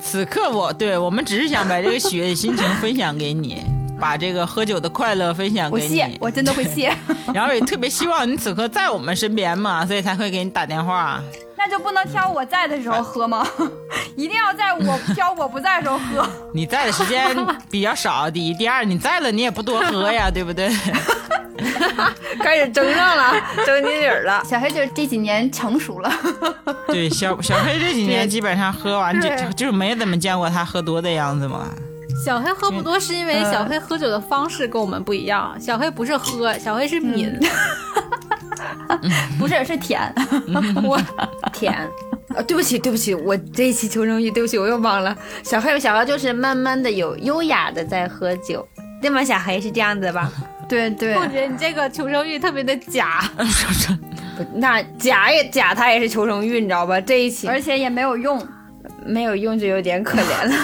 [0.00, 3.62] 此刻我对我们只是想把这个喜悦的心情分享给你，
[4.00, 5.96] 把这个喝酒的快乐分享给你，。
[5.96, 6.94] 谢我真的会谢。
[7.32, 11.20] 然后也特别希望你此刻在我们身边嘛，所以才会给你打电话。
[11.64, 13.46] 那就不能挑我在的时候喝吗？
[14.16, 16.28] 一定要在我挑我不在的时候喝。
[16.52, 17.24] 你在的时间
[17.70, 20.68] 比较少，第一，第二，你在了你也不多喝呀，对不对？
[22.42, 23.32] 开始争上了，
[23.64, 24.42] 争金理儿了。
[24.44, 26.12] 小黑就是这几年成熟了，
[26.88, 31.68] 对，小小黑这几年基本上喝完就对就没怎么见过他喝多的样子嘛。
[32.24, 37.38] 小黑喝不多是因为小黑喝酒的方式跟我们不一样，小黑不是喝，小黑是抿。
[39.38, 40.00] 不是是舔。
[40.84, 41.00] 我
[41.52, 41.72] 舔，
[42.34, 45.16] 啊，对不起，对不起，我这一期求生欲，对不起，我又忘了。
[45.42, 48.66] 小黑，小黑就是慢慢的有优雅的在喝酒，
[49.00, 49.22] 对吗？
[49.24, 50.30] 小黑是这样子吧？
[50.68, 53.22] 对对，凤姐，你这个求生欲特别的假。
[54.36, 57.00] 不，那假也假，他也是求生欲，你知道吧？
[57.00, 58.40] 这一期而且也没有用。
[59.04, 60.54] 没有用就有点可怜了。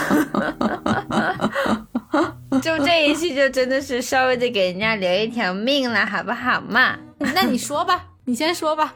[2.62, 6.94] 就这一期就真的是稍微的给人家留一条命了，好不好嘛？
[7.34, 8.94] 那你说吧，你先说吧。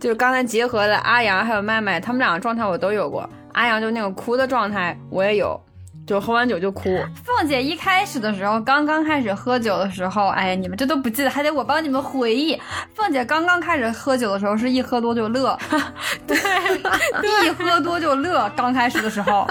[0.00, 3.28] 就是刚才结合的阿阳还有麦麦，他们两个状态我都有过。
[3.52, 5.60] 阿阳就那种哭的状态我也有，
[6.06, 7.02] 就喝完酒就哭。
[7.24, 12.60] 凤姐一开始的时候，刚刚开始喝酒的时候，哎呀，你们这都不记得，还得我帮你们回忆。
[12.94, 15.58] 凤姐刚刚开始喝酒的时候，是一喝多就乐，
[16.26, 16.36] 对，
[17.46, 18.50] 一喝多就乐。
[18.56, 19.48] 刚开始的时候，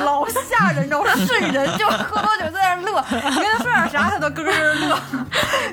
[0.00, 1.10] 老吓人，你知道吗？
[1.16, 4.98] 是人就喝多酒在那乐，你跟他说点啥，他都咯咯乐。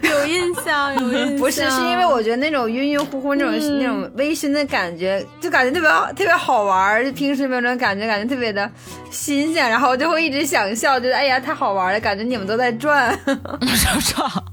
[0.10, 1.38] 有印象，有印象。
[1.38, 7.04] 不是，是因为我觉得那种晕晕乎乎那种、那种微醺的感觉，就感觉特别好特别好玩儿。
[7.06, 8.70] 就平时没有这种感觉，感觉特别的
[9.10, 13.18] 新鲜，然后就会一直想笑，觉得哎呀太好玩了，感觉你们都在转。
[13.76, 14.44] 少少，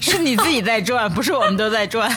[0.00, 2.10] 是你自己在转，不是我们都在转。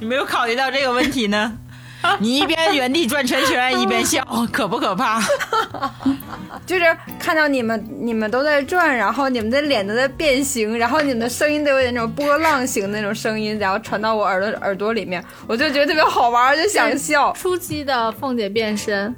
[0.00, 1.58] 你没有考虑到这个问题呢？
[2.20, 5.20] 你一边原地转圈圈，一边笑，可不可怕？
[6.64, 17.32] 就是看到你们你们都在转，然后你们的脸都在变形，然后你们的声音都有点那种波浪形的那种声音，然后传到我耳朵耳朵里面，我就觉得特别好玩，就想笑。
[17.32, 19.12] 初期的凤姐变身，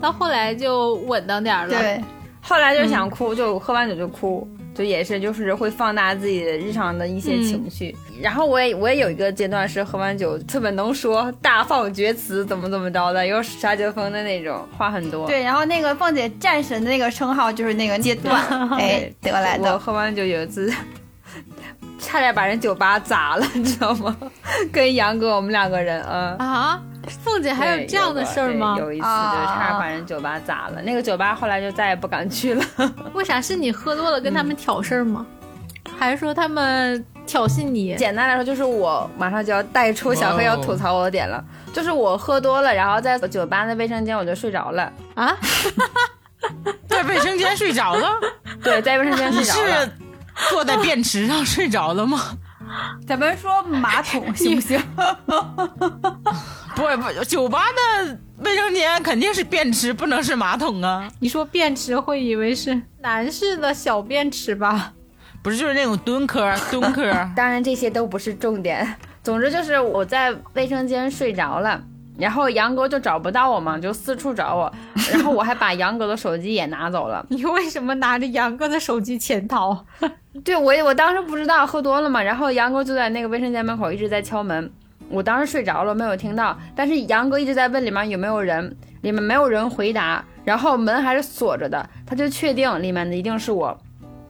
[0.00, 1.78] 到后来就稳当点儿了。
[1.78, 2.02] 对，
[2.40, 7.96] 后来就想哭，就喝完酒就哭，就也是就是会放大自己的日常的一些情绪。
[8.20, 15.26] 然后我也我也有一个阶段是喝完酒特别能说，大放厥词，怎么怎么着的，有杀绝风的那种，话很多。
[15.26, 18.40] 对，然后那个凤姐战神的那个称号就是那个阶段，
[18.78, 19.78] 哎，得来我的。
[19.78, 20.72] 喝完酒有一次，
[22.08, 24.16] 差点把人酒吧砸了， 你知道吗？
[24.72, 26.34] 跟杨哥我们两个人，嗯。
[26.38, 26.80] 啊，
[27.22, 28.86] 凤姐还有这样的事儿吗有？
[28.86, 32.64] 有一次啊就差点把人酒吧砸了，那个酒吧后来就再也不敢去了。
[33.12, 35.26] 为啥是你喝多了跟他们挑事儿吗？
[35.98, 37.94] 还是说他们挑衅你？
[37.96, 41.44] 简单来说，就是我马上就要带出小黑要吐槽我的点了，
[41.74, 44.90] 就是我喝多了，然后在酒吧的卫生间我就睡着了。
[45.14, 45.36] 啊？
[46.88, 48.08] 在卫生间睡着了？
[48.64, 49.90] 对，在卫生间睡着了。
[50.38, 52.38] 是 坐在便池上睡着了吗？
[53.06, 54.80] 咱们说马桶 行不行？
[56.74, 61.10] 不不，酒吧的卫生间肯定是便池，不能是马桶啊！
[61.20, 64.92] 你说便池会以为是男士的小便池吧？
[65.42, 67.04] 不是，就是那种蹲坑 蹲坑。
[67.34, 71.80] 当然这些都不是重点，总之就是我在卫生间睡着了。
[72.18, 74.72] 然后杨哥就找不到我嘛，就四处找我，
[75.12, 77.24] 然后我还把杨哥的手机也拿走了。
[77.30, 79.84] 你为什么拿着杨哥的手机潜逃？
[80.44, 84.70] 对我也我当时不知道喝多了嘛，然后杨哥就在那个卫生间门口一直在敲门，
[85.08, 93.76] 我当时睡着了没有听到，但是杨哥一直在问里面有没有人，里面没有人回答，然后门还是锁着的，他就确定里面的一定是我，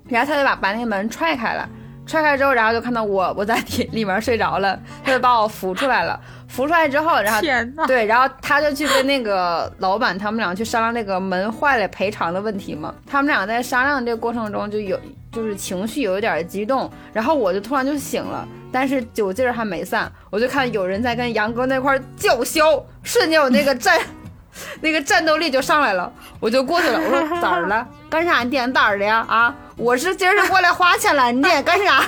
[0.09, 1.69] 然后他就把把那个门踹开了。
[2.07, 6.19] 踹开之后，然后就看到我我在里里面睡着了，他就把我扶出来了。
[6.49, 12.93] 扶出来之后，然后对，然后他就去跟那个老板他们俩去商量那个门坏了赔偿的问题嘛。
[13.07, 14.99] 他们俩在商量这个过程中就有
[15.31, 24.01] 就是情绪有一点激动，然后我就突然就醒了，但是酒劲儿还没散，我就看有人在跟杨哥那块儿叫嚣，瞬间我那个战
[24.81, 27.87] 那个战斗力就上来了，我就过去了，我说 咋儿了？
[28.11, 28.43] 干啥？
[28.43, 29.25] 你点哪儿的呀？
[29.29, 32.03] 啊，我是今儿是过来花钱了，你点干啥？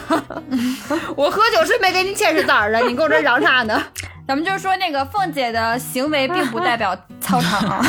[1.15, 2.81] 我喝酒是没给你钱是咋儿的？
[2.89, 3.81] 你跟我这嚷啥呢？
[4.31, 7.85] 咱们就说那个凤姐的行为并不代表 操场 啊。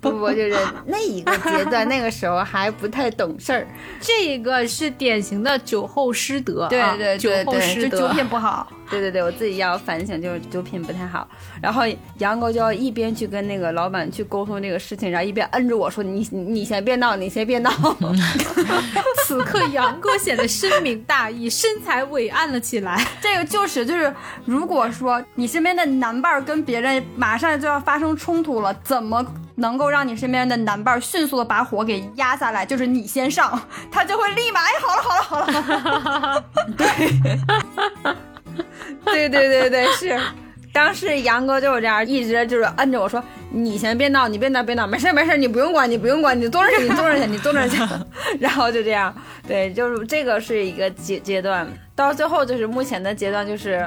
[0.00, 0.56] 不不，就是
[0.86, 3.64] 那一个阶段，那个时候还不太懂事儿。
[4.02, 8.66] 这个是典型的酒后失德、对，对对酒后失德，就酒品不好。
[8.90, 11.28] 对对对，我自己要反省，就是酒品不太好。
[11.60, 11.82] 然后
[12.18, 17.70] 杨哥就要一边去跟那个老板去沟通这个事情，然后一边摁着我说：“你你你先别闹，你先别闹。
[19.26, 23.04] 此刻杨哥显得深明大义，身材伟岸了起来。
[23.20, 29.24] 这个就是就是，如果说你身边的男伴儿跟别人马上就要发生冲突了，怎么
[29.56, 32.64] 能够让你身边的男伴儿迅速的把火给压下来？
[32.64, 36.44] 就是你先上，他就会立马哎，好了好了好了。
[36.76, 36.86] 对
[39.04, 40.18] 对对对对，是。
[40.70, 47.76] 当时杨哥就是这样，一直就是摁着我说：“你先别闹，你别闹，别闹，没事没事，你不用管，你不用管，你坐那儿去，你坐那儿去，你坐那儿去。
[48.38, 49.12] ”然后就这样，
[49.48, 51.66] 对，就是这个是一个阶阶段，
[51.96, 53.84] 到最后就是目前的阶段，就是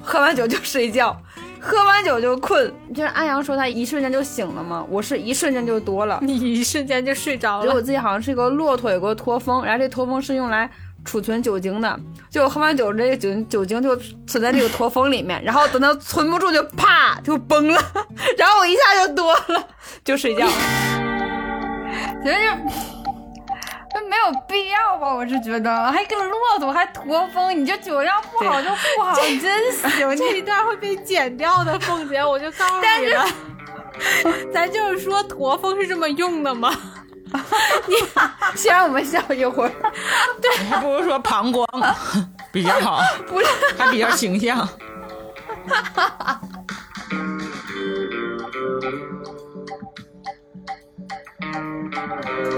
[0.00, 1.18] 喝完酒就睡觉，
[1.58, 2.70] 喝完酒就困。
[2.94, 6.20] 就是安阳说他一瞬间就醒了嘛，我是一瞬间就多了。
[6.22, 7.64] 你一瞬间就睡着了。
[7.64, 10.70] 觉得我自己好像是一个骆驼，有个驼峰，然后这驼峰是用来
[11.04, 11.98] 储存酒精的。
[12.30, 17.80] 就我喝完酒，这个酒酒精就存在这个驼峰里面，然后等它存不住就啪就崩了，
[18.36, 19.68] 然后我一下就多了，
[20.04, 20.46] 就睡觉。
[22.24, 22.40] 觉得就
[24.00, 29.88] 就没有必要吧，我是觉得，还跟骆驼还驼峰，你这酒量不好就不好，你真行。
[30.16, 33.26] 这一段会被剪掉的，凤姐，我就告诉你了。
[34.52, 36.70] 咱就是说，驼峰是这么用的吗？
[37.86, 37.94] 你
[38.56, 39.72] 先让我们笑一会儿。
[40.40, 41.66] 对，还不如说膀胱
[42.52, 44.68] 比较好，不是，还比较形象。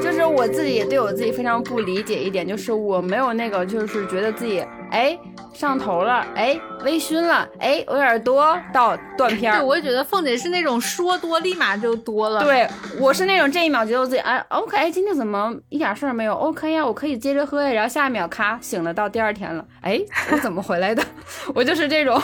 [0.02, 5.18] 就是我自己也对我自己非常不理解一点，就是我没有那个，就是觉得自己哎
[5.52, 9.58] 上头了，哎微醺了，哎有点多到断片儿。
[9.58, 12.42] 对，我也觉得凤姐是那种说多立马就多了。
[12.42, 17.70] 对，我是那种这一秒觉得我自己哎 OK，哎今天怎么一点事儿没有？OK 呀，我可以接着喝呀。
[17.72, 20.00] 然后下一秒咔醒了，到第二天了，哎
[20.32, 21.02] 我怎么回来的？
[21.54, 22.20] 我就是这种，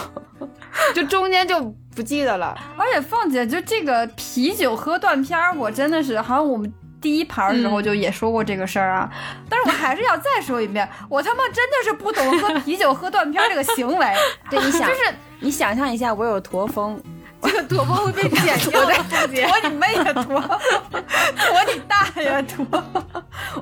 [0.94, 1.60] 就中间就
[1.94, 2.56] 不记得了。
[2.76, 6.72] 而且凤姐就这个啤酒喝断片儿，我真的是好像我们。
[6.98, 9.08] 第一盘的时候就也说过这个事儿啊，
[9.48, 14.06] 但是我还是要再说一遍，我他妈真的是不懂喝啤酒喝断片这个行为。
[14.50, 17.00] 对，你想，就是你想象一下，我有驼峰，
[17.42, 22.66] 这个驼峰会被剪掉 的，驼你妹呀，驼，驼你大爷，驼。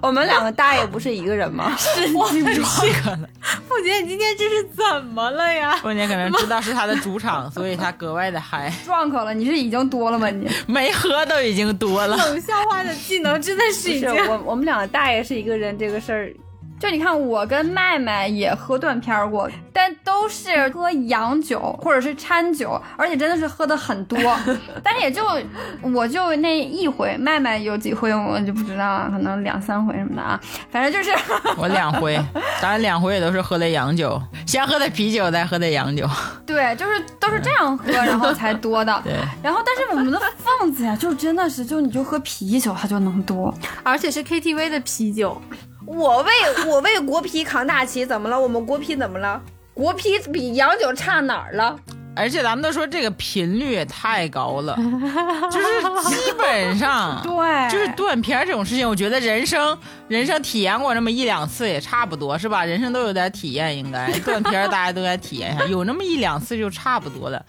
[0.00, 1.74] 我们两个大爷不是一个人吗？
[1.78, 2.62] 神经病。
[2.64, 5.76] 凤姐，你今天这是怎么了呀？
[5.82, 8.72] 凤姐可能知道是他的主场， 所以他格外的嗨。
[8.84, 10.28] 撞口了，你是已经多了吗？
[10.30, 12.16] 你没喝都已经多了。
[12.16, 14.10] 冷笑话的技能真的是已经。
[14.28, 16.32] 我我们两个大爷是一个人，这个事儿。
[16.80, 24.18] 就你看，我跟麦麦也喝断片过，但都是喝洋酒或者是掺酒，而且真的是喝的很多。
[24.82, 25.24] 但也就
[25.80, 30.38] 我就那一回，麦麦有几回我就不知道啊，可能两三回什么的啊。
[30.70, 31.16] 反正就是
[31.56, 32.18] 我两回，
[32.60, 36.06] 当然两回也都是喝的洋酒，先喝的啤酒，再喝的洋酒。
[36.44, 39.00] 对，就是都是这样喝，然后才多的。
[39.02, 39.14] 对。
[39.42, 45.40] 然后，但是我们的凤姐就真的是，就你就喝啤酒，它就能多，而且是 KTV 的啤酒。
[45.86, 46.32] 我为
[46.66, 48.40] 我为国啤扛大旗，怎么了？
[48.40, 49.40] 我们国啤怎么了？
[49.72, 51.76] 国啤比洋酒差哪儿了？
[52.16, 54.76] 而且咱们都说这个频率也太高了，
[55.50, 62.64] 就是基本上对，就是断片这种事情，我觉得人生人生体验过那么一两次也差不多，是吧？
[62.64, 67.44] 人生都有点体验，应该断片大家都该体验一下，有那么一两次就差不多了。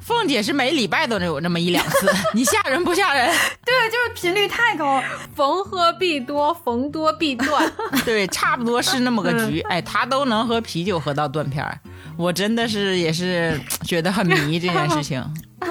[0.00, 3.26] 凤姐是每礼拜都能有那么一两次， 你吓人不吓人？
[3.64, 5.02] 对，就是频率太高，
[5.34, 7.70] 逢喝必多，逢多必断。
[8.04, 9.60] 对，差不多是那么个局。
[9.68, 11.78] 哎，她都能喝啤酒喝到断片儿，
[12.16, 15.22] 我真的是也是觉得很迷这件事情。
[15.60, 15.70] 对，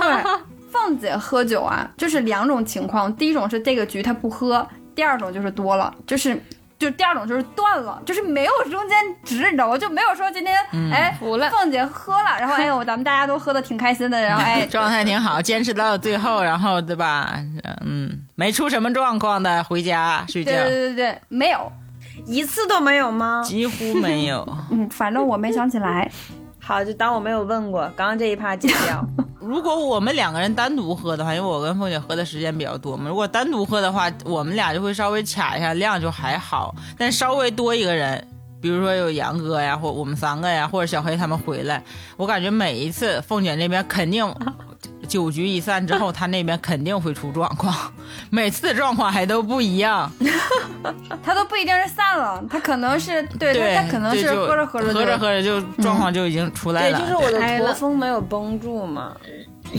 [0.72, 4.66] 凤姐喝酒啊，就是两种情况，第一种是这个局她不喝，
[4.96, 6.42] 第二种就是多了，就是。
[6.80, 9.78] 就第二种就是断了，就是没有中间值，你知道吗？
[9.78, 10.56] 就没有说今天
[10.92, 17.38] 哎，凤姐喝了，然后哎呦，咱们大家都喝的挺开心的，然后哎， 状态挺好，坚持到最后，然后对吧？
[17.86, 20.52] 嗯，没出什么状况的，回家睡觉。
[20.54, 21.70] 对对对对，没有，
[22.26, 23.44] 一次都没有吗？
[23.46, 24.48] 几乎没有。
[24.72, 26.10] 嗯，反正我没想起来。
[26.70, 27.82] 好，就当我没有问过。
[27.96, 29.04] 刚刚这一趴剪掉。
[29.42, 36.76] 如果我们两个人单独喝的话，因为我跟凤姐喝的时间比较多嘛，如果单独喝的话，我们俩就会稍微卡一下量，就还好。
[36.96, 38.24] 但稍微多一个人，
[38.62, 41.84] 比如说有杨哥呀，或我们三个呀，或者小黑他们回来，
[42.18, 44.30] 我感觉每一次凤姐那边肯定。
[45.08, 47.76] 酒局一散之后，他那边肯定会出状况，
[48.30, 50.08] 每次的状况还都不一样，
[51.24, 59.18] 他都不一定是散了，他可能是对，他可能是喝着喝着喝着喝着就状况就已经出来了，对，就是我的驼峰没有绷住嘛，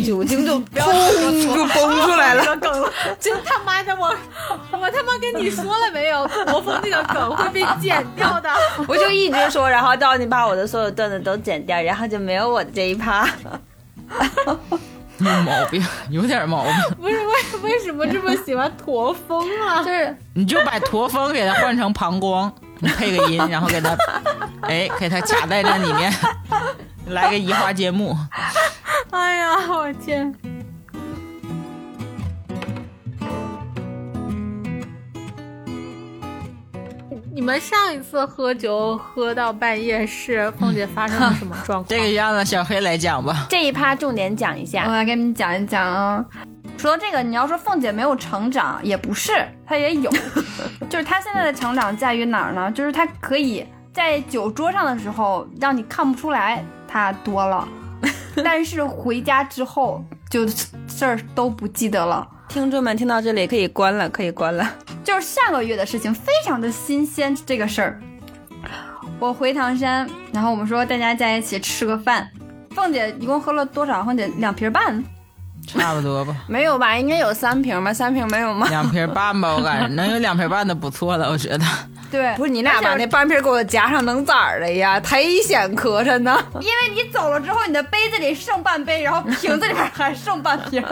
[0.04, 4.08] 酒精就 嘣就崩出来了， 梗了，真他妈的我
[4.72, 8.50] 我他妈跟你说了没有，驼峰那个梗会被剪掉的，
[8.88, 13.28] 我就一直说，然后到你把我的所有段子都剪掉，然后就没有我的这一趴。
[15.18, 16.72] 有毛病，有点毛病。
[16.98, 19.82] 不是为为什么这么喜欢驼峰啊？
[19.84, 23.94] 就是你就把驼峰给它换成膀胱，你配个音，然后给它，
[24.62, 26.10] 哎，给它卡在那里面，
[27.10, 28.16] 来个移花接木。
[29.10, 30.34] 哎呀，我天！
[37.32, 41.86] 你们们上一次喝酒喝到半夜是凤姐发生了什么状况？
[41.90, 43.46] 这个让小黑来讲吧。
[43.48, 44.92] 这一趴重点讲一下我。
[44.92, 46.24] 来给你们讲一讲啊。
[46.78, 49.32] 说到这个，你要说凤姐没有成长，也不是，
[49.66, 50.10] 她也有。
[50.88, 52.70] 就是她现在的成长在于哪儿呢？
[52.70, 57.68] 就是她可以在酒桌上的时候让你看不出来她多了，
[58.42, 62.28] 但是回家之后就事儿都不记得了。
[62.48, 64.68] 听众们听到这里可以关了，可以关了。
[65.04, 67.34] 就是上个月的事情，非常的新鲜。
[67.46, 68.00] 这个事儿，
[69.20, 72.28] 我回唐山，然后我们说大家在一起吃个饭。
[72.70, 74.04] 凤姐一共喝了多少？
[74.04, 75.02] 凤姐两瓶半，
[75.78, 76.96] 差不多吧， 没有吧？
[76.96, 77.92] 应该有三瓶吧？
[77.92, 78.66] 三瓶没有吗？
[78.68, 81.64] 两瓶半吧，我感觉 能有两瓶半的不错了，我觉得。
[82.10, 84.98] 对，不是你俩把那半瓶给我加上，能咋的呀？
[84.98, 86.36] 忒显磕碜呢。
[86.54, 90.84] 因为你走了之后，你的杯子里剩半杯，然后瓶子里边还剩半瓶。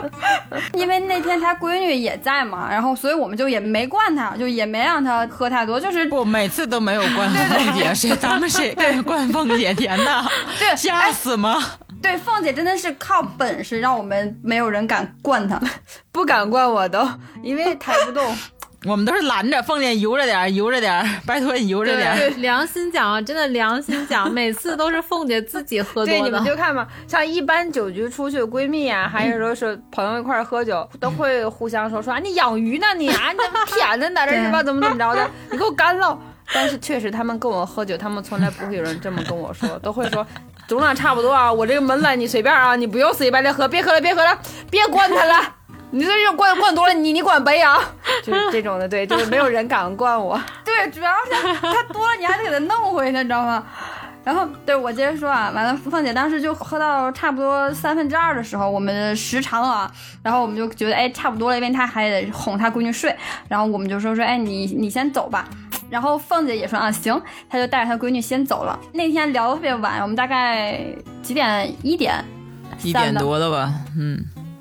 [0.74, 9.72] 因为那天他闺女也在嘛，然后所以我们就也没灌他，就也没让他喝太多，就是不，每次都没有灌凤姐，谁咱们谁敢灌凤姐？
[9.72, 10.26] 甜呐，
[10.58, 11.56] 对吓死吗？
[12.02, 15.60] 对凤姐真的是靠本事，让我们没有人敢惯她。
[16.10, 17.08] 不敢惯我都，
[17.42, 18.22] 因为抬不动。
[18.84, 22.16] 我们都是拦着凤姐悠着点儿，悠着点儿， 拜托你悠着点儿。
[22.16, 26.30] 对，良心讲啊，真的良心讲，每次都是凤姐自己喝对，多的。
[26.30, 34.60] 你们就看吧，像一般酒局出去，闺蜜啊、还有说是朋友一块儿喝酒，都会互相说说啊，你养鱼呢你啊，你怎么舔呢，在这是吧？
[34.64, 36.18] 怎么怎么着的，你给我干了。
[36.52, 40.26] 但是确实，他们跟我喝酒，他们从来不会有人这么跟我说，都会说
[40.66, 44.38] 总量差不多啊，我这个门了你随便啊，你不用死乞白赖喝，别喝了，别喝了，
[44.70, 45.34] 别灌他了。
[45.94, 47.78] 你这是灌灌多了，你你管杯啊，
[48.24, 50.40] 就是这种的，对，就是没有人敢灌我。
[50.64, 53.62] 对，主要是他多了，你还得给他弄回去，你知道吗？
[54.24, 59.90] 然后，对我接着说啊，完了，凤姐当时就喝到差不多三分之二的时候，我们时长啊，
[60.22, 63.14] 然后我们就觉得哎差不多了，因为她还得哄她闺女睡，
[63.48, 65.44] 然后我们就说说哎你你先走吧，
[65.92, 67.20] 然后凤姐也说啊行，
[67.50, 68.78] 她就带着她闺女先走了。
[68.94, 70.82] 那天聊的特别晚，我们大概
[71.22, 71.70] 几点？
[71.82, 72.24] 一点，
[72.82, 73.70] 一点多的吧？
[73.98, 74.18] 嗯，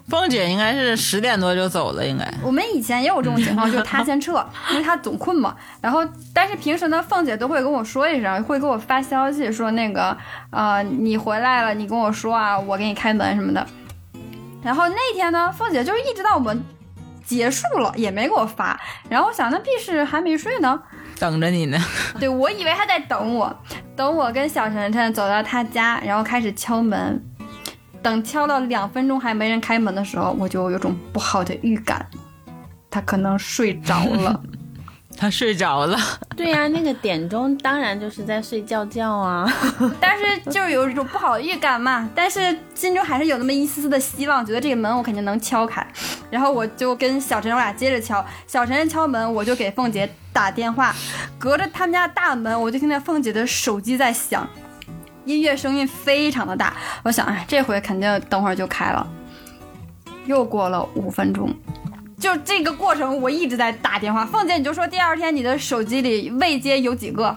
[0.10, 2.30] 凤姐应该是十点多就走了，应该。
[2.44, 5.56] 我们以前也有这种情况， 就是她先撤，因为她总困嘛。
[5.80, 10.16] 然后，但是平时呢，凤姐都会跟我说一声，会给我发消息说那个，
[10.50, 13.66] 呃，你回来了，你跟我说啊，我给你开门什么的。
[14.62, 16.62] 然后那天呢，凤姐就是一直到我们
[17.24, 18.78] 结束了也没给我发。
[19.08, 20.78] 然后我想，那必是还没睡呢。
[21.22, 21.78] 等着你呢。
[22.20, 23.56] 对我以为他在等我，
[23.96, 27.24] 等我跟小晨晨走到他家，然后开始敲门。
[28.02, 32.04] 等敲到两分钟还没人开门的时候，我就有种不好的预感，
[32.90, 34.42] 他可能睡着了。
[35.22, 35.96] 她睡着了，
[36.36, 39.48] 对呀、那个点钟当然就是在睡觉觉啊。
[40.02, 45.86] 但是就是有一种不好的预感嘛，但是心中还是有那么一丝丝的希望，觉得这个门我肯定能敲开。
[46.32, 50.92] 然后我就跟小陈我俩接着敲，小陈敲门，我就给凤姐打电话，
[51.38, 54.50] 隔着他们家大门，我就听见凤姐的手机在响，
[55.26, 56.74] 音乐声音非常的大。
[57.04, 59.08] 我想，哎，这回肯定等会儿就开了。
[60.26, 61.56] 又过了五分钟。
[62.22, 64.24] 就这个过程，我一直在打电话。
[64.24, 67.36] 凤姐，你就说第二天你的手机里未接有几个？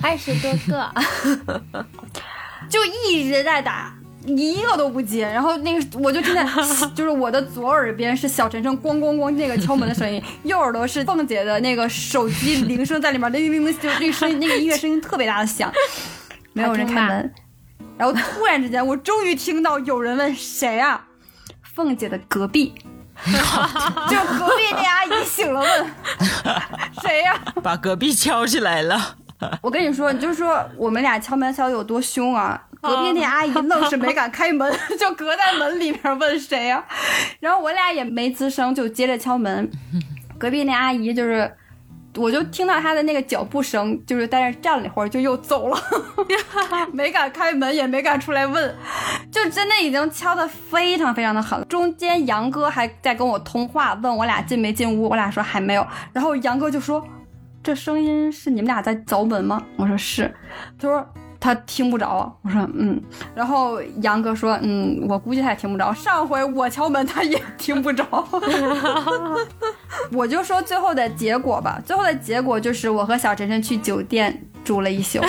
[0.00, 1.84] 二十多个，
[2.70, 3.92] 就一直在打，
[4.26, 5.22] 一个都不接。
[5.22, 6.46] 然后那个我就听见，
[6.94, 15.72] 就是我的左耳边是小陈声咣咣咣那个敲门的声音，右耳朵是凤姐的那个手机铃声在里面，铃铃铃，就那个声音，那个音乐声音特别大的响，
[16.52, 17.34] 没有人开门。
[17.98, 21.06] 然后突然之间，我终于听到有人问谁啊？
[21.62, 22.72] 凤姐的隔壁。
[24.08, 25.86] 就隔壁那阿姨醒了问
[27.02, 29.16] 谁呀、把隔壁敲起来了。
[29.60, 32.60] 我跟你说，你就说我们俩敲门敲的有多凶啊！
[32.80, 34.70] 隔壁那阿姨愣是没敢开门，
[35.00, 36.84] 就隔在门里面问谁呀、
[37.40, 39.70] 然后我俩也没吱声，就接着敲门。
[40.38, 41.56] 隔壁那阿姨就是，
[42.16, 45.76] 我就听到他的那个脚步声，就是在那站了一会儿，就又走了，
[46.92, 48.74] 没敢开门，也没敢出来问，
[49.30, 51.64] 就真的已经敲的非常非常的狠了。
[51.66, 55.86] 中间杨哥还在跟我通话，问我俩进没进屋，我俩说还没有。
[56.12, 57.04] 然后杨哥就说。
[57.66, 59.64] 这声音是你们俩在凿门吗？
[59.78, 60.30] 我说是，
[60.78, 61.08] 他说
[61.44, 62.98] 他听不着，我说嗯，
[63.34, 68.06] 然后杨哥说嗯，我估计他也听不着，上回我敲门他也听不着，
[70.10, 75.20] 我就说最后的结果吧，最后的结果就是我和小晨晨去酒店住了一宿，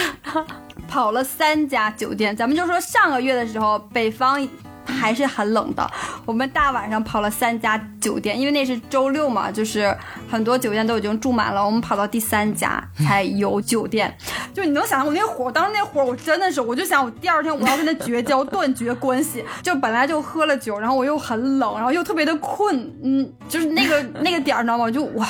[0.87, 4.47] 跑了三家酒店，咱们就说上个月的时候北方。
[4.85, 5.89] 还是很冷的，
[6.25, 9.95] 我们大晚上跑了三家酒店，因为那是周六嘛，就是
[10.29, 14.15] 很多酒店都已经住满了，我们跑到第三家才有酒店。
[14.53, 19.43] 就你能想象我那火，当时那火我真的是，我就想我第二天我要跟他绝交，断绝关系。
[19.61, 24.83] 就本来就喝了酒，然后我又很冷，然后又特别的困，嗯，就是那个那个点儿，你知道吗？
[24.85, 25.27] 我就哇。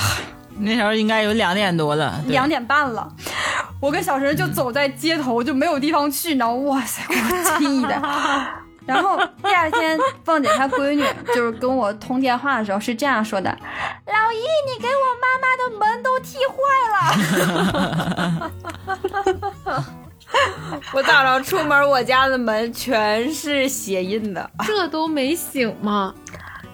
[0.58, 3.06] 那时候应该有两点多了，两点半了，
[3.82, 6.54] 我跟小陈就走在街头，就没有地方去，你知道？
[6.54, 8.02] 哇塞，给我气的。
[8.86, 13.50] 然后第二天，凤姐她闺女就是跟我通电话的时候是这样说的
[14.06, 16.56] ：“老姨，你给我妈妈的门都踢坏
[16.94, 18.52] 了。
[20.94, 24.50] 我早上出门，我家的门全是鞋印的。
[24.66, 26.14] 这都没醒吗？”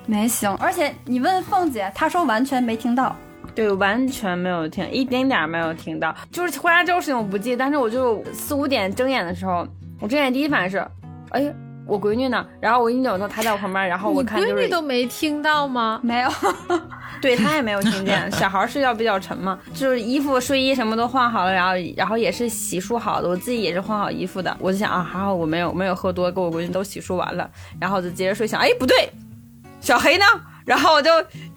[0.08, 3.16] 没醒，而且你问凤姐，她说完全没听到。
[3.54, 6.14] 对，完全没有听，一丁点儿没有听到。
[6.32, 9.68] 就是回家之后事情我不记，但是我就四五点睁眼的时候，
[10.00, 10.86] 我睁眼第一反应是，
[11.30, 11.54] 哎呀，
[11.92, 12.46] 我闺女呢？
[12.62, 16.00] 然后我一扭头，她在我旁边，然后我看就是闺女都没听到吗？
[16.02, 16.30] 没有，
[17.22, 18.32] 对她也没有听见。
[18.32, 24.56] 小孩睡觉比较沉嘛，就是衣服、睡衣什么都换好了，然后然后也是洗漱好的，我自己也是换好衣服的。
[24.58, 28.48] 我就想啊，还好我没有没有喝多，给我闺女都洗漱完了，然后我就接着睡。
[28.48, 29.12] 想，哎，不对，
[29.82, 30.24] 小黑呢？
[30.64, 31.10] 然后我就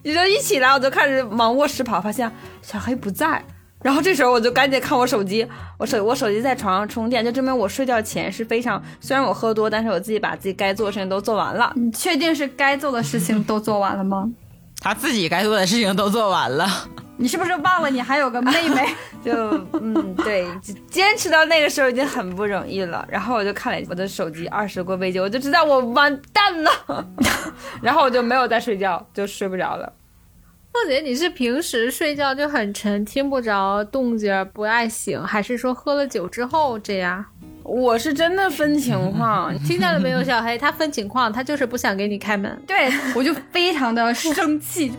[0.03, 2.29] 也就一起来，我就开始往卧室跑，发现
[2.61, 3.41] 小黑不在。
[3.85, 5.47] 然后这时候我就赶紧看我手机，
[5.79, 11.71] 我手我手机在床上充电，就证明我睡觉前是非常，虽然我喝多，但是我自己把自己该做的事情都做完了。
[11.77, 14.27] 你确定是该做的事情都做完了吗？
[14.81, 16.67] 他自己该做的事情都做完了。
[17.17, 18.87] 你是不是忘了你还有个妹妹？
[19.23, 19.33] 就
[19.75, 20.49] 嗯，对，
[20.91, 23.07] 坚持到那个时候已经很不容易了。
[23.09, 27.07] 然后我就看了我的手机，二十个未接，我就知道我完蛋了。
[27.83, 29.93] 然后我就没有再睡觉，就睡不着了。
[30.75, 37.25] 凤姐，你是平时睡觉就很沉，听不着动静，不爱醒，还是说喝了酒之后这样？
[37.63, 40.59] 我是真的分情况，听见了没有，小黑？
[40.59, 42.61] 他分情况，他就是不想给你开门。
[42.67, 44.93] 对我就非常的生气。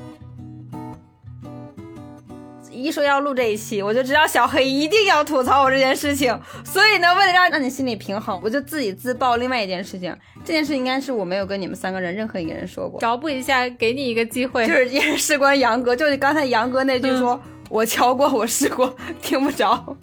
[2.86, 10.16] 一说要录这一期，我就知道小黑一定要吐槽我这件事情，所以呢，为了让让你心里平衡，我就自己自曝另外一件事情。
[10.44, 14.68] 这件事应该是我没有跟你们三个人任何一个人说过，找补一下，给你一个机会。
[14.68, 19.98] 就是也是事关杨哥，就是刚才杨哥那句说，我敲过，我试过，听不着。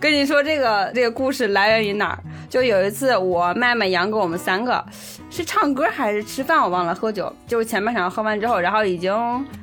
[0.00, 2.18] 跟你说这个这个故事来源于哪儿？
[2.48, 4.82] 就有一次我麦麦杨哥我们三个
[5.28, 7.30] 是唱歌还是吃饭，我忘了喝酒。
[7.46, 9.14] 就是前半场喝完之后，然后已经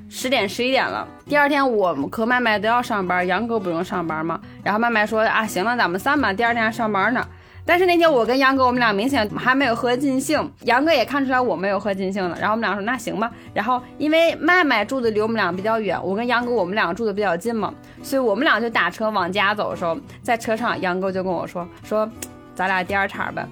[0.08, 1.08] 十点十一点了。
[1.26, 4.40] 第二天我们和麦麦都要上班，杨哥不用上班嘛。
[4.64, 7.28] 然后麦麦说啊，行了，咱们散吧，第二天还上班呢。
[7.68, 12.38] 但是那天我跟杨哥我们俩明显还没有喝尽兴，杨哥也看出来我没有喝尽兴了。
[12.40, 13.30] 然后我们俩说那行吧。
[13.54, 22.10] 然后因为麦麦住的离我们俩比较远，我跟杨哥我们两个住的比较近嘛，所以我们俩就打车往家走的时候，在车上杨哥就跟我说说，
[22.56, 23.46] 咱俩第二场呗。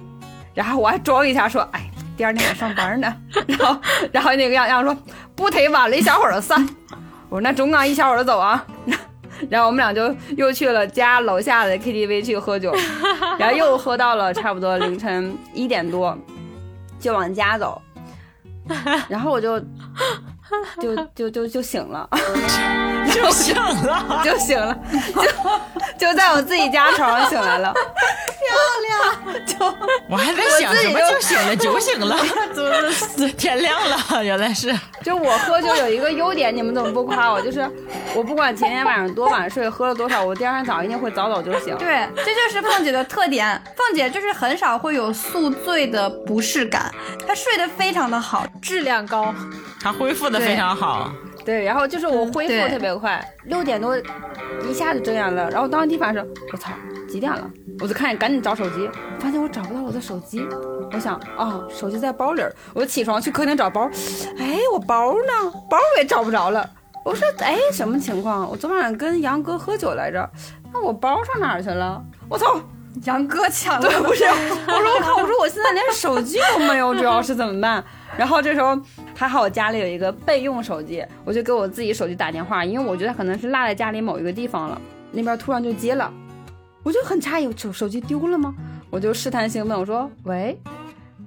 [0.54, 1.82] 然后我还装一下说，哎，
[2.16, 3.14] 第二天还上班呢。
[3.46, 3.78] 然后
[4.10, 4.96] 然后那个杨杨说
[5.34, 6.66] 不忒晚了，一小会儿就散。
[7.28, 8.64] 我说那中啊，一小会儿就走啊。
[9.50, 12.74] 然后我们俩就又去了家楼下的 KTV 去喝酒，
[13.38, 16.16] 然后又喝到了差不多凌晨一点多，
[16.98, 17.80] 就往家走。
[19.08, 19.62] 然后我就
[20.80, 22.08] 就就就 就醒了，
[23.12, 24.76] 就醒了，就醒了，
[25.98, 27.74] 就就在我自己家床上醒来了。
[28.46, 29.46] 漂亮！
[29.46, 29.56] 就
[30.08, 32.16] 我还在想什么就醒了，酒醒了，
[33.36, 34.72] 天亮了，原来是。
[35.02, 37.40] 就我喝酒有一个优点，你们怎么不夸我？
[37.42, 37.68] 就是
[38.14, 41.76] 我不管前天晚上多晚睡，喝了多少，我第二天早上一定会早早就醒。
[41.76, 43.60] 对，这就是凤姐的特点。
[43.76, 46.92] 凤姐就是很少会有宿醉的不适感，
[47.26, 49.34] 她睡得非常的好，质量高。
[49.86, 51.12] 他恢复的非常好。
[51.44, 53.96] 对，然后就是我恢复特别快，六点多
[54.68, 55.48] 一下就睁眼了。
[55.48, 56.72] 然后当时第一反应是，我操，
[57.08, 57.48] 几点了？
[57.78, 60.44] 我就看见赶紧找手机，发现我找不到我的手机。
[60.92, 62.52] 我想哦，手机在包里儿。
[62.74, 63.88] 我就起床去客厅找包，
[64.38, 65.52] 哎，我包呢？
[65.70, 66.68] 包我也找不着了。
[67.04, 68.50] 我说，哎，什么情况？
[68.50, 70.28] 我昨晚上跟杨哥喝酒来着，
[70.72, 72.02] 那我包上哪儿去了？
[72.28, 72.60] 我操！
[73.04, 74.02] 杨哥抢对，了。
[74.02, 74.24] 不是，
[74.66, 77.84] 我说我靠，我说我现在连手机都没有，主要是怎么办？
[78.16, 78.78] 然后这时候
[79.14, 84.80] 还好我家里有一个备用手机，我就给我自己手机打电话，因为我觉得可能是落在家里某一个地方了，
[85.12, 86.12] 那边突然就接了，
[86.82, 88.54] 我就很诧异，手手机丢了吗？
[88.90, 90.58] 我就试探性问我说喂，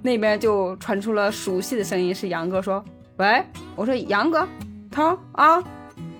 [0.02, 2.84] 那边就传出了熟悉的声音，是杨哥说
[3.16, 3.44] 喂，
[3.76, 4.48] 我说杨哥，
[4.90, 5.62] 他说啊，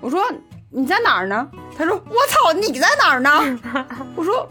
[0.01, 0.23] 我说
[0.71, 1.51] 你在哪儿呢？
[1.77, 3.59] 他说我操，你在哪儿呢？
[4.15, 4.49] 我说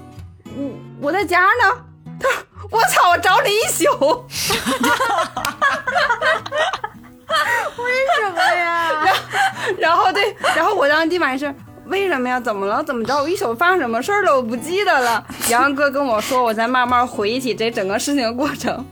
[0.58, 1.86] 我我在家呢。
[2.20, 2.38] 他说
[2.70, 3.88] 我操，我找你一宿。
[7.78, 7.86] 为
[8.20, 8.92] 什么呀？
[9.02, 9.20] 然后
[9.80, 11.54] 然后对，然后我当时第一反应是
[11.86, 12.40] 为什么呀？
[12.40, 12.84] 怎么了？
[12.84, 13.16] 怎么着？
[13.16, 14.36] 我一宿发生什么事儿了？
[14.36, 15.26] 我不记得了。
[15.50, 18.86] 杨哥跟我说，我再慢慢回忆起这整个事情的过程。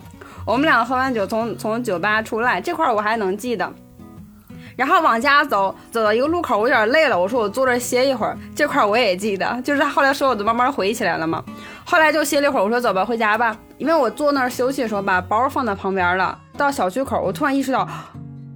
[0.45, 3.71] 我们俩喝完酒从从酒吧出来，这块儿我还能记得。
[4.77, 9.59] 然后往家走，走到一个路口，我有点累了，我说我坐这歇一会儿，这块我也记得。
[9.63, 11.43] 就是他后来说，我就慢慢回忆起来了嘛。
[11.83, 13.57] 后来就歇了一会儿，我说走吧，回家吧。
[13.79, 16.37] 因为我坐那儿休息的时候，把包放在旁边了。
[16.55, 17.87] 到小区口，我突然意识到，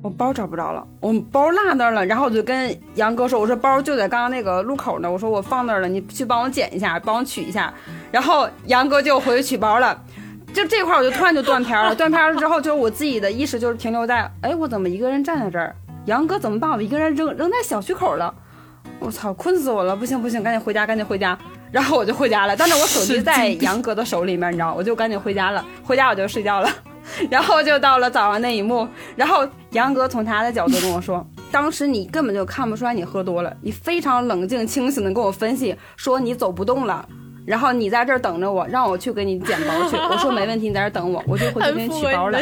[0.04, 2.06] 我包找不着了，我包落那儿了。
[2.06, 7.74] 然后我就跟杨哥说，我说包就在刚刚那个路口呢，我说我放那儿了，你去帮我捡一下，帮我取一下。
[8.12, 10.00] 然后杨哥就回去取包了。
[10.54, 15.76] 就这块我就突然就断片了，断片了之后，就是我自己的意识就是停留在，哎，我怎么一个人站在这儿？
[16.06, 18.34] 杨哥怎么把我一个人扔扔在小区口了？
[19.00, 19.96] 我操，困死我了！
[19.96, 21.38] 不行不行，赶紧回家，赶紧回家。
[21.72, 25.64] 然后我就回家了，但是我手机在杨哥的手里面，你知道，我就赶紧回家了。
[25.84, 26.70] 回家我就睡觉了，
[27.30, 28.88] 然后就到了早上那一幕。
[29.16, 37.08] 然后杨哥从他的角度跟我说，当时你根本就看不出来你喝多了，你非常冷静清醒的跟我分析说你走不动了。
[37.46, 39.96] 然后你在这儿等着我，让我去给你捡包去。
[40.12, 42.40] 我说没问题，你在这儿等我，我就回去给你取包了。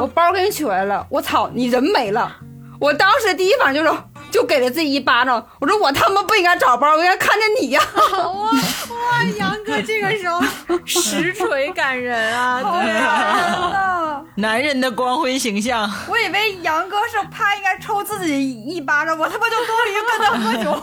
[0.00, 2.36] 我包给你取回来了，我操，你人没了！
[2.80, 3.98] 我当时第一反应就是，
[4.30, 5.46] 就给了自己一巴掌。
[5.60, 7.82] 我说我他妈不应该找包，我应该看着你呀！
[8.12, 10.40] 哇哇，杨哥这个时候
[10.84, 12.60] 实锤感人啊！
[12.82, 15.90] 对啊，男人的光辉形象。
[16.08, 20.82] 我以为杨哥是怕应该抽自己一巴掌，我他妈就多余跟他喝酒。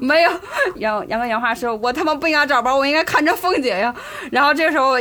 [0.00, 0.30] 没有
[0.76, 3.94] 杨杨哥杨话说，我他妈不应该找包，我应该看着凤姐呀。
[4.30, 4.98] 然后这时候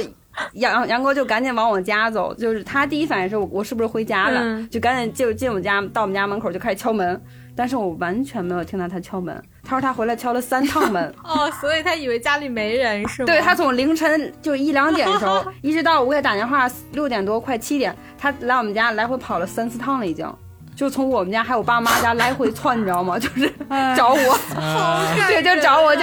[0.53, 7.21] 杨杨哥就赶紧往我家走，就是他第一反应是我是不是回家了，就赶紧就进我家，到我们家门口就开始敲门。
[7.55, 9.43] 但是我完全没有听到他敲门。
[9.63, 11.11] 他说他回来敲了三趟门。
[11.25, 13.25] 哦，所以他以为家里没人是吗？
[13.25, 20.31] 对他从凌晨就一两点的时候， 一直到我给他打电话六点多快七点，他来我们家来回跑了三四趟了已经。
[20.78, 23.17] 就从我们家还有爸妈家来回窜，你知道吗？
[23.19, 23.51] 就是
[23.95, 24.39] 找我，
[25.28, 26.01] 对，就找我，就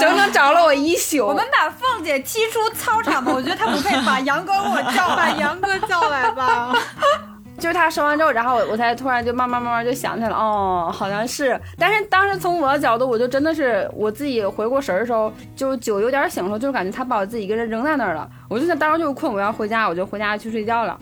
[0.00, 1.26] 整整找了我一宿。
[1.26, 3.94] 我们把凤姐踢出操场吧， 我觉得她不配。
[4.06, 6.74] 把杨哥给我叫，把杨哥叫来吧。
[7.60, 11.58] 就是他说完之后，然后我我才突然就慢慢慢慢就想起来了，哦，好像是。
[11.78, 18.28] 但是当时从我的角度，我就真的是我自己回过神的时候，就酒有点醒的时候，就是感觉他把我自己一个人扔在那儿了。
[18.48, 20.98] 我就想当时就是困，我要回家，我就回家去睡觉了。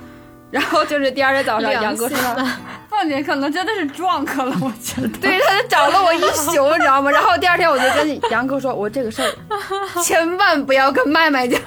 [0.51, 2.19] 然后就是第二天早上，杨哥说
[2.93, 7.11] ：“凤姐可能真的是撞客了，我觉得。”对，他就找了我一宿，你知道吗？
[7.11, 11.61] 然后第二天我就跟杨哥说：“我这个事儿千万不要跟麦麦讲。”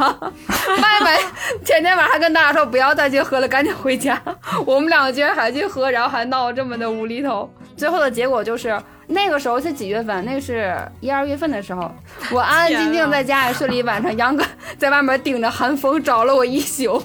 [0.79, 1.17] 麦麦
[1.63, 4.21] 前天晚上还跟大家说：“不要再去喝了，赶紧回家。”
[4.65, 7.51] 我们两个居然还去喝，然后还闹这么的无厘头。
[7.75, 10.23] 最后的结果就是那个时候是几月份？
[10.25, 11.93] 那是一二月份的时候，
[12.31, 14.45] 我安安静静在家里睡了一晚上，杨哥
[14.77, 17.03] 在外面顶着寒风找了我一宿。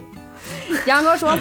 [0.86, 1.36] 杨哥说。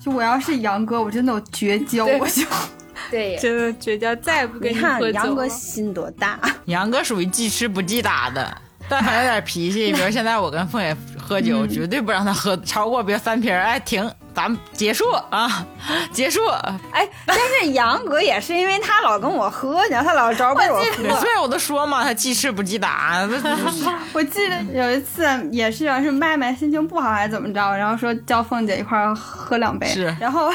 [0.00, 2.42] 就我要是杨哥，我真的我绝交，我就
[3.10, 5.10] 对，真的绝交，再也不跟你喝酒。
[5.10, 6.38] 杨哥心多大？
[6.66, 8.56] 杨哥属于记吃不记打的，
[8.88, 14.10] 但凡有点脾气，比如现在我跟凤姐喝酒，绝对不让她喝超过别三瓶，哎，停。
[14.34, 15.66] 咱们结束啊，
[16.12, 16.46] 结束。
[16.92, 21.16] 哎，但是杨哥也是因为他老跟我喝，你知道他老招被我喝。
[21.18, 23.28] 所以我都说嘛，他记事不记打。
[24.14, 30.48] 我记得有一次也是，是麦麦心情不好还是怎么着，然后说叫凤姐一块喝两杯，是，然后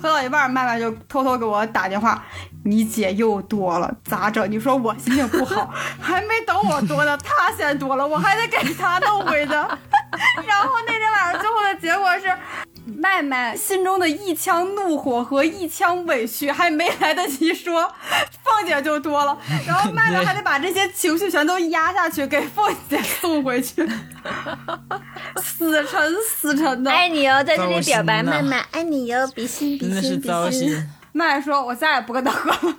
[0.00, 2.22] 喝到一半，麦麦就偷偷给我打电话，
[2.64, 4.50] 你姐又多了，咋整？
[4.50, 9.52] 你说我心情不好，还没等我多呢，她先多了，我还得给她弄回去。
[10.46, 12.32] 然后那天晚上最后的结果是。
[12.86, 17.92] 麦麦心中的一腔怒火和一腔委屈还没来得及说，
[18.44, 23.86] 凤姐就多了， 然后麦麦还得把这些情绪全都压下去，给凤姐送回去，
[25.42, 26.90] 死沉死沉的。
[26.90, 30.88] 爱你哟，在这里表白，麦麦爱你哟，比心比心比心。
[31.12, 32.76] 麦麦说：“我再也不跟他喝了。”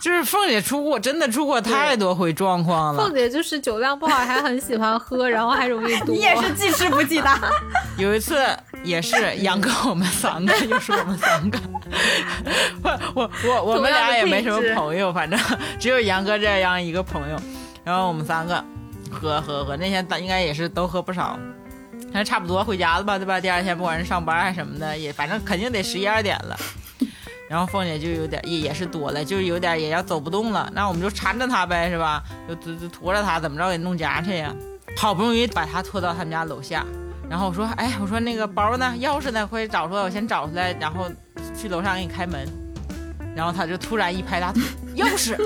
[0.00, 3.04] 就是凤姐出过，真的出过太多回状况了。
[3.04, 6.14] 凤姐就是酒量不好，还很喜欢喝，然后还容易 多。
[6.14, 7.40] 你也是记吃不记打。
[7.96, 8.46] 有一次
[8.84, 11.58] 也是杨哥，我们三个 又是我们三个。
[12.82, 15.38] 我我我我们俩也没什么朋友，反正
[15.78, 17.40] 只有杨哥这样一个朋友。
[17.82, 18.62] 然后我们三个
[19.10, 21.38] 喝喝喝，那天应该也是都喝不少，
[22.12, 23.40] 那差不多回家了吧，对吧？
[23.40, 26.56] 第二天不管是上班还是什么的，也反正肯定得十一二点了。
[27.48, 32.22] 然后凤姐就有点也也是多了，就是有点也要走不动了，那我们就搀着她呗，是吧？
[32.48, 34.54] 就就就拖着她，怎么着给弄家去呀？
[34.96, 36.84] 好不容易把她拖到他们家楼下，
[37.28, 38.94] 然后我说，哎，我说那个包呢？
[38.98, 39.46] 钥匙呢？
[39.46, 41.06] 快找出来，我先找出来，然后
[41.56, 42.48] 去楼上给你开门。
[43.36, 44.62] 然后他就突然一拍大腿，
[44.96, 45.36] 钥匙，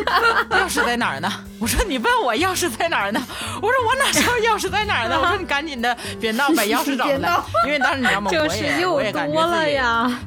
[0.50, 1.28] 钥匙在哪儿呢？
[1.58, 3.20] 我说你问我钥匙在哪儿呢？
[3.60, 5.18] 我说我哪知道钥匙在哪儿呢？
[5.20, 7.36] 我说你赶紧的，别闹，把钥匙找出 来。
[7.66, 8.30] 因为当时你知道吗？
[8.30, 9.72] 我也我也感觉自己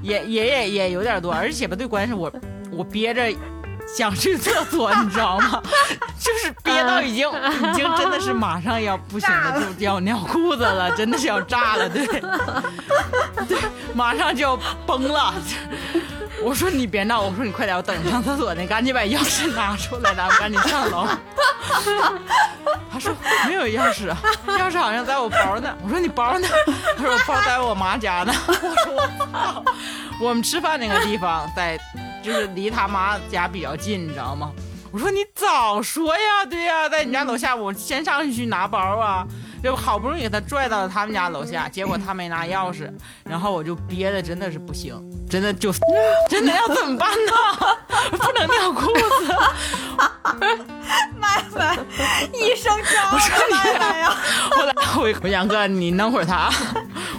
[0.01, 2.29] 也也也也有点多，而且吧，最关键是我
[2.69, 3.31] 我憋着
[3.87, 5.61] 想去厕所，你知道吗？
[6.19, 13.57] 就是憋到已经已经真的是马上要不行了，就要尿裤子了， 真的是要炸了，对对，
[13.93, 15.33] 马上就要崩了。
[16.41, 21.07] 我说你别闹，我说你快点，我等你上厕所呢，赶紧把钥匙拿出来，咱们赶紧上楼。
[22.91, 23.13] 他说
[23.47, 24.13] 没有钥匙，
[24.47, 25.73] 钥匙好像在我包呢。
[25.83, 26.47] 我说你包呢？
[26.97, 28.33] 他说我包在我妈家呢。
[28.47, 29.63] 我说我操，
[30.19, 31.79] 我们吃饭那个地方在，
[32.23, 34.51] 就是离他妈家比较近，你知道吗？
[34.91, 39.27] 我说你早说呀，对呀，在你家楼下，我先上去去拿包啊。
[39.63, 42.91] 就好不容易给他拽到了他们家楼下，结果他没拿钥匙，
[43.23, 44.93] 然后我就憋的真的是不行，
[45.29, 45.73] 真的就
[46.29, 47.31] 真的要怎么办呢？
[48.11, 49.33] 不能尿裤子。
[51.17, 51.77] 麦麦，
[52.33, 53.17] 一声招，
[53.49, 54.17] 麦麦呀！
[54.51, 56.51] 后来我我杨哥，你弄会儿他，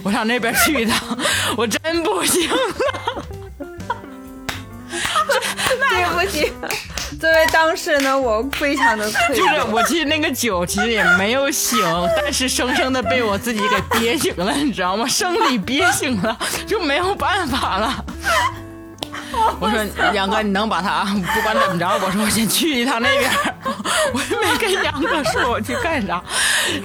[0.03, 1.17] 我上那边去一趟，
[1.57, 3.25] 我真不行了。
[5.75, 6.51] 对不起，
[7.19, 9.63] 作为当事人呢，我非常的愧疚就是。
[9.71, 11.79] 我其实那个酒其实也没有醒，
[12.17, 15.07] 但是生生的被我自己给憋醒了，你知道吗？
[15.07, 18.05] 生理憋醒了，就没有办法了。
[19.59, 19.79] 我说
[20.13, 21.03] 杨哥，你能把他
[21.33, 23.31] 不管怎么着，我说我先去一趟那边，
[24.13, 26.21] 我也没跟杨哥说我去干啥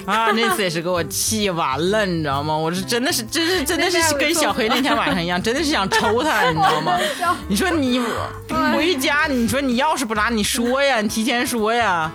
[0.05, 0.31] 啊。
[0.31, 2.55] 那次也是给我气完了，你知道吗？
[2.55, 6.97] 我是真的是，真是真的是跟小黑那天晚上一样，真的是想抽他，你知道吗？
[7.47, 8.01] 你说你
[8.73, 12.11] 回家，你说你钥匙不拿，你说呀，你提前说呀。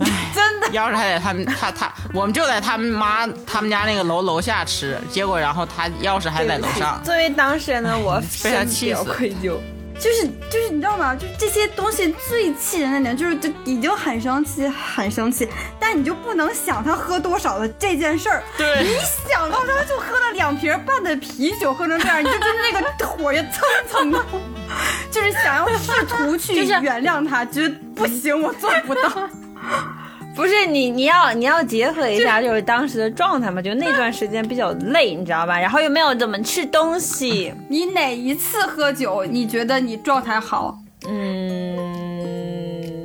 [0.00, 7.00] 哎， 真的，钥匙还在他们他他，我们就在他们妈他们家那个楼楼下吃，结果然后他钥匙还在楼上。
[7.04, 9.56] 作为当事人呢，我 被他深表气死愧疚。
[9.96, 11.14] 就是就是你知道吗？
[11.14, 18.42] 就这些东西最气人的点，就是就已经很生气，很生气，但你就不能想他喝多少的这件事儿。
[18.58, 18.90] 对你
[19.30, 24.18] 想到他就喝了两瓶半的啤酒，喝成这样，你就跟那个火也蹭蹭的，
[25.12, 29.30] 就是想要试图去原谅他，觉得不行，我做不到。
[30.34, 35.60] 不是你，你要你要结合一下，就是当时的状态嘛，就那段时间比较累，你知道吧？
[35.60, 40.76] 然后又没有怎么吃东西， 你哪一次喝酒，你觉得你状态好？
[41.06, 41.76] 嗯，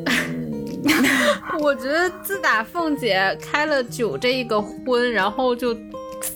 [1.61, 5.77] 我觉得自打凤姐开了酒这一个荤，然后就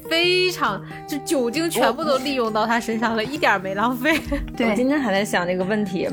[0.10, 4.20] 非常就酒精全部都利用到她身上了，一点没浪费。
[4.60, 6.08] 我今天还在想这个问题。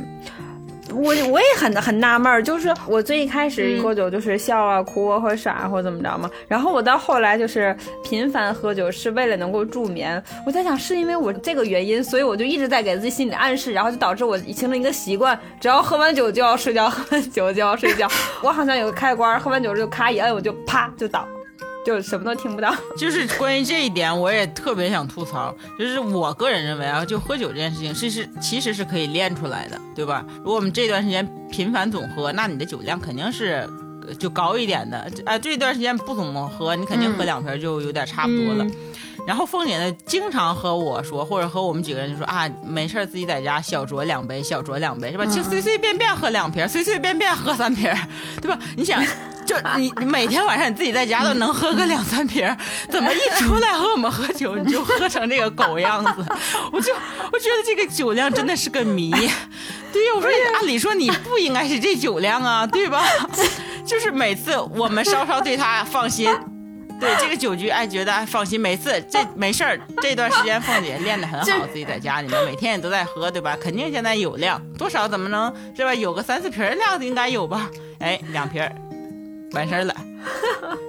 [0.92, 10.22] 我我也很很纳闷儿，就是我最一开始喝酒就是笑啊、哭啊或者耍啊或者怎么着嘛，然后我到后来就是频繁喝酒是为了能够助眠。
[10.46, 18.08] 我在想是因为我这个原因，所以我就一直在给自己心理暗示，然后就导致我形成一个习惯，只要喝完酒就要睡觉，喝完酒就要睡觉。
[18.42, 21.26] 我好像有个开关，喝完酒就咔一摁，我就啪就倒，
[21.84, 22.74] 就什么都听不到。
[22.96, 25.54] 就是关于这一点，我也特别想吐槽。
[25.78, 30.24] 就是我个人认为啊，就喝酒这件事情，是是其实是可以练出来的，对吧？
[30.38, 33.68] 如果我们这段时间频繁总喝，那你的酒量肯定是
[34.06, 35.10] 呃就高一点的。
[35.24, 38.66] 啊，这段时间不怎么喝，你肯定喝两瓶就有点差不多了。
[39.26, 45.26] 然后凤姐呢，经常和我说，或者和我们几个人就说啊，没事儿自己在家小酌两杯，小酌两杯是吧？
[45.26, 47.90] 就随随便便喝两瓶，随随便便喝三瓶，
[48.40, 48.58] 对吧？
[48.76, 49.02] 你想。
[49.50, 52.56] 就你，你每天晚上你自己在家都能喝个两三瓶，
[52.88, 56.24] 怎么一出来和我们喝酒，你就喝成这个狗样子？
[56.70, 56.92] 我就
[57.32, 59.10] 我觉得这个酒量真的是个谜。
[59.10, 63.04] 对呀，我说按理说你不应该是这酒量啊，对吧？
[63.84, 66.32] 就是每次我们稍稍对他放心。
[67.00, 73.56] 对这个酒局，哎，觉得放心，每次这没事儿，这段时间凤姐练得很好，自己在家里面每天也都在喝，对吧？
[73.60, 75.94] 肯定现在有量，多少怎么能是吧？
[75.94, 77.70] 有个三四瓶儿量应该有吧？
[78.00, 78.62] 哎，两瓶
[79.52, 79.94] 完事儿了，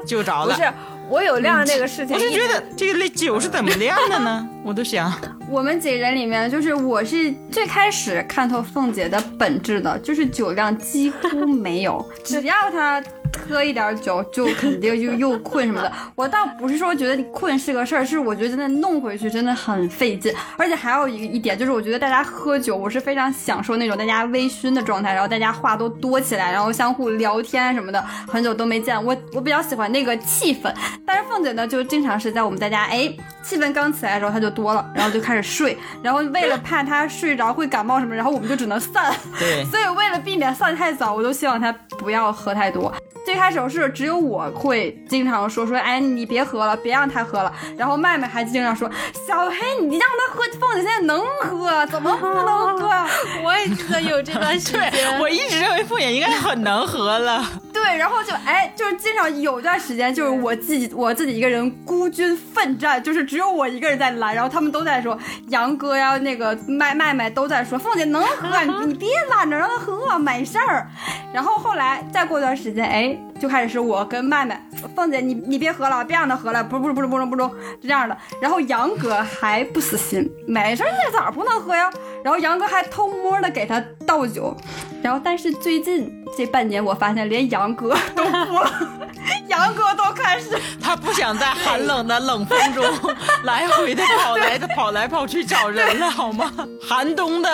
[0.06, 0.56] 就着了。
[0.56, 0.72] 不是
[1.10, 4.48] 我有量这个事情，我是觉得这个酒是怎么量的呢？
[4.64, 5.12] 我都想，
[5.50, 13.04] 我们几人里面，就是我是最开始看透凤姐的本质的，就是酒量几乎没有， 只要她
[13.48, 15.92] 喝一点酒，就肯定就又困什么的。
[16.16, 30.74] 我倒不是说觉得你困是个事儿，是我觉得真的弄回去真的很费劲，而且还有一一点就是，我觉得大家喝酒，我是非常享受那种大家微醺的状态，然后大家话都多起来，然后相互聊天什么的，很久都没见，我我比较喜欢那个气氛。
[31.06, 33.14] 但是凤姐呢，就经常是在我们大家哎
[33.44, 39.14] 气氛刚起来的时候，她就多了，然后就开始睡，然后为了怕她睡着会感冒什么，然后我们就只能散。
[39.38, 42.94] 对， 所以为了避免散太早，我都希望她不要喝太多。
[43.26, 47.54] 最开始是只有我会经常说说，哎，你别喝了，别让他喝了。
[47.78, 48.90] 然后麦麦还经常说，
[49.28, 52.90] 小黑，你让他喝，凤姐现在能喝，怎么不能喝？
[53.44, 57.44] 我也记得有这段 时对间，我一直认为凤姐应该很能喝了。
[57.74, 65.18] 对，然后就哎，就是经常有段时间，就是我自己我自己一个人孤军奋战，就是只有我一个人在拦，然后他们都在说
[65.50, 70.88] 杨哥呀，那个麦麦麦都在说凤姐能喝，你你别拦着让他喝，没事儿。
[71.34, 74.62] 然后后来再过段时间，哎，就开始是我跟麦麦，
[74.96, 78.18] 凤姐你你别喝了，别让他喝了，不不不是不是不是不是这样的。
[78.42, 81.92] 然后杨哥还不死心，没事儿，那咋不能喝呀？
[82.24, 84.56] 然后杨哥还偷摸的给他倒酒，
[85.02, 88.72] 然后但是最近这半年我发现连杨哥都不了，
[89.50, 90.50] 杨哥都开始
[90.82, 92.84] 他不想在寒冷的冷风中
[93.44, 96.52] 来回的跑来的跑来跑去找人了，好吗？
[96.82, 97.50] 寒冬的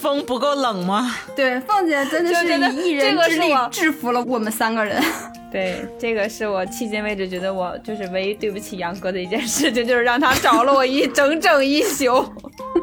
[0.00, 1.14] 风不够冷吗？
[1.34, 5.02] 对凤姐真的是以一人这个之力制服了我们三个人。
[5.50, 12.22] 对，这个是我迄今为止觉得我就是唯一对不起杨哥的一件事情，就是让他找了我一 整整一宿，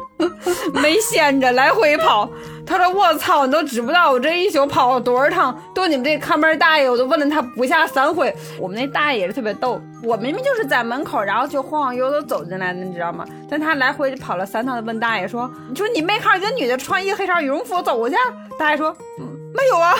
[0.74, 2.28] 没闲着来回跑。
[2.66, 5.56] 他说：“我操，你都知不道我这一宿跑了多少趟？
[5.72, 8.34] 都你们这看门大爷，我都问了他不下三回。
[8.58, 13.24] 我们那大爷也是特别逗，我明明就是在门口，然后就晃晃悠悠走进来的，你知道吗？
[13.48, 18.16] 但他来回跑了三趟，就问大爷说：‘你说你没看见女的穿一黑色羽绒服走过去？’
[18.58, 18.88] 大爷说
[19.20, 19.94] ：‘嗯，没有啊。’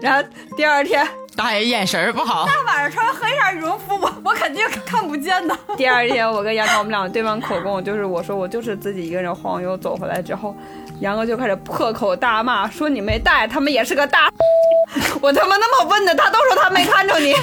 [0.00, 1.04] 然后第二天。”
[1.34, 5.56] 大爷眼神儿不好，大晚上穿黑色羽绒服，我我肯定看不见的。
[5.76, 10.54] 第二天，我跟杨哥我们俩对完口供，就是我说我就是自己一个人晃悠走回来之后，
[11.00, 14.30] 杨哥就开始破口大骂，说你没带，他们也是个大。
[15.22, 17.34] 我他妈那么问的，他都说他没看着你。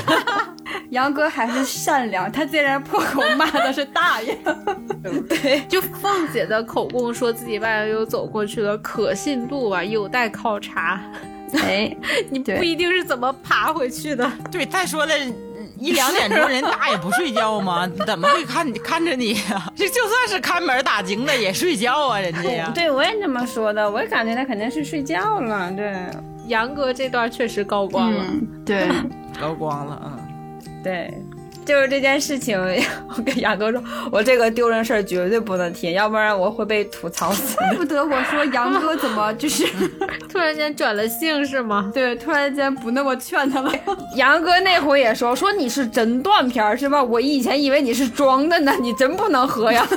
[0.92, 4.38] 杨哥还是善良，他竟然破口骂的是大爷。
[5.28, 11.02] 对，就凤姐的口供说自己外悠悠走过去的，可信度啊有待考察。
[11.58, 11.96] 哎，
[12.30, 14.30] 你不一定是怎么爬回去的。
[14.52, 15.14] 对，再说了。
[15.82, 17.90] 一两点钟，人打也不睡觉吗？
[18.06, 22.70] 怎么会看看着你呀、这就算是看门打更的也睡觉啊，人家呀。
[22.76, 25.72] 对，我也这么说的，我也感觉他肯定是睡觉了。
[25.72, 25.96] 对，
[26.48, 28.26] 杨哥这段确实高光了。
[28.28, 28.90] 嗯，对，
[29.40, 30.20] 高光了，嗯。
[30.84, 31.14] 对，
[31.70, 32.60] 就是这件事情，
[33.16, 33.80] 我跟杨哥说，
[34.12, 37.56] 我这个丢人事儿绝对不能提，要不然我会被吐槽死。
[37.58, 39.64] 怪不得我说杨哥怎么就是
[40.28, 41.92] 突然间转了性是吗？
[41.94, 43.72] 对，突然间不那么劝他了。
[44.18, 47.04] 杨哥那回也说说你是真断片儿是吧？
[47.04, 49.88] 我以前以为你是装的呢，你真不能喝呀。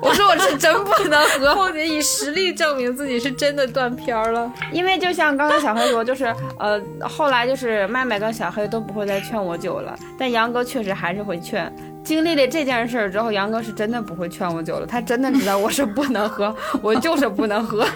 [0.00, 4.50] 我说我是真不能喝，后姐以实力证明自己是真的断片儿了。
[4.72, 11.72] 因为就像刚才小黑说，就是呃，后来就是麦麦跟小黑都不会再劝我酒了，但杨哥确实还是会劝。
[12.04, 17.86] 经历了这件事儿之后，杨哥是真的不会劝我酒了，他真的知道我是不能喝， 我就是不能喝。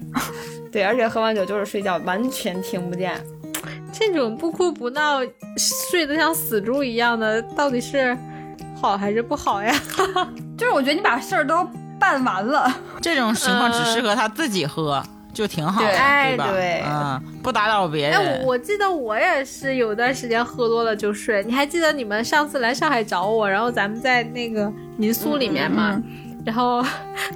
[0.72, 3.20] 对，而且喝完酒就是睡觉，完全听不见。
[3.92, 5.20] 这种不哭不闹、
[5.90, 8.16] 睡得像死猪一样的，到底是
[8.80, 9.72] 好还是不好呀？
[10.58, 11.64] 就是我觉得你把事儿都
[12.00, 12.68] 办完了，
[13.00, 15.00] 这种情况只适合他自己喝，
[15.34, 16.48] 就挺好的，对哎吧？
[16.52, 18.38] 对嗯，不打扰别哎，人。
[18.38, 21.42] 哎我记得我也是有段时间喝多了就睡。
[21.44, 26.00] 你还记得你们上次来上海找我，然后咱们在那个民宿里面嘛？
[26.46, 26.84] 然后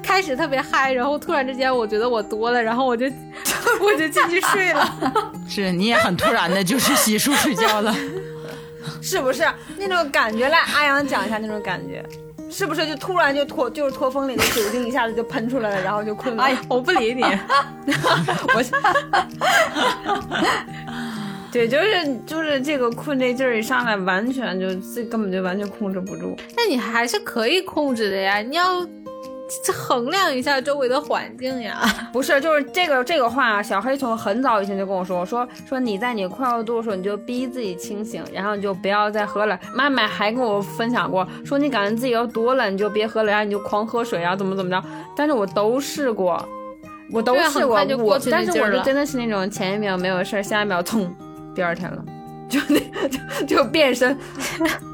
[0.02, 3.06] 开始特别嗨，然后突然之间我觉得我多了，然后我就
[3.80, 4.86] 我就进去睡了。
[5.48, 7.94] 是你也很突然的就是洗漱睡觉了。
[9.02, 9.44] 是不是
[9.78, 10.48] 那种感觉？
[10.48, 12.04] 来，阿阳讲一下那种感觉，
[12.50, 16.42] 是不是就突然就脱就是脱风里的酒精一下子就喷出来了，然后就困了？
[16.42, 17.22] 哎，我不理你。
[18.54, 18.62] 我，
[21.50, 26.36] 对，就是就是这个困这劲儿一上来，完全就这根本就完全控制不住。
[26.56, 28.90] 那你还是可以控制的呀，你要这
[29.72, 31.80] 衡量一下周围的环境呀。
[32.12, 39.58] 不是，就是这个这个话，小黑从很早以前就跟我说，说说你在你快要度的时候，你就逼自己清醒，然后你就不要再喝了。
[39.74, 44.82] 妈妈还跟我分享过，说你感觉自己要多了，你就别喝了，然后你就狂喝水，然后怎么怎么着。
[45.16, 46.42] 但是我都试过，
[47.10, 51.14] 我都试过，我但是我就真的是那种前一秒没有事儿，下一秒冲，
[51.54, 52.04] 第二天了，
[52.48, 54.18] 就那就就变身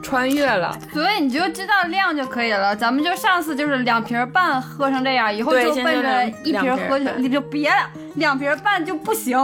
[0.02, 0.76] 穿越了。
[0.92, 2.74] 所以你就知道量就可以了。
[2.74, 9.38] 咱们就上次就是两瓶半喝成这样，以后对现在就奔着就两一瓶喝去，你就别了，两瓶半就不行，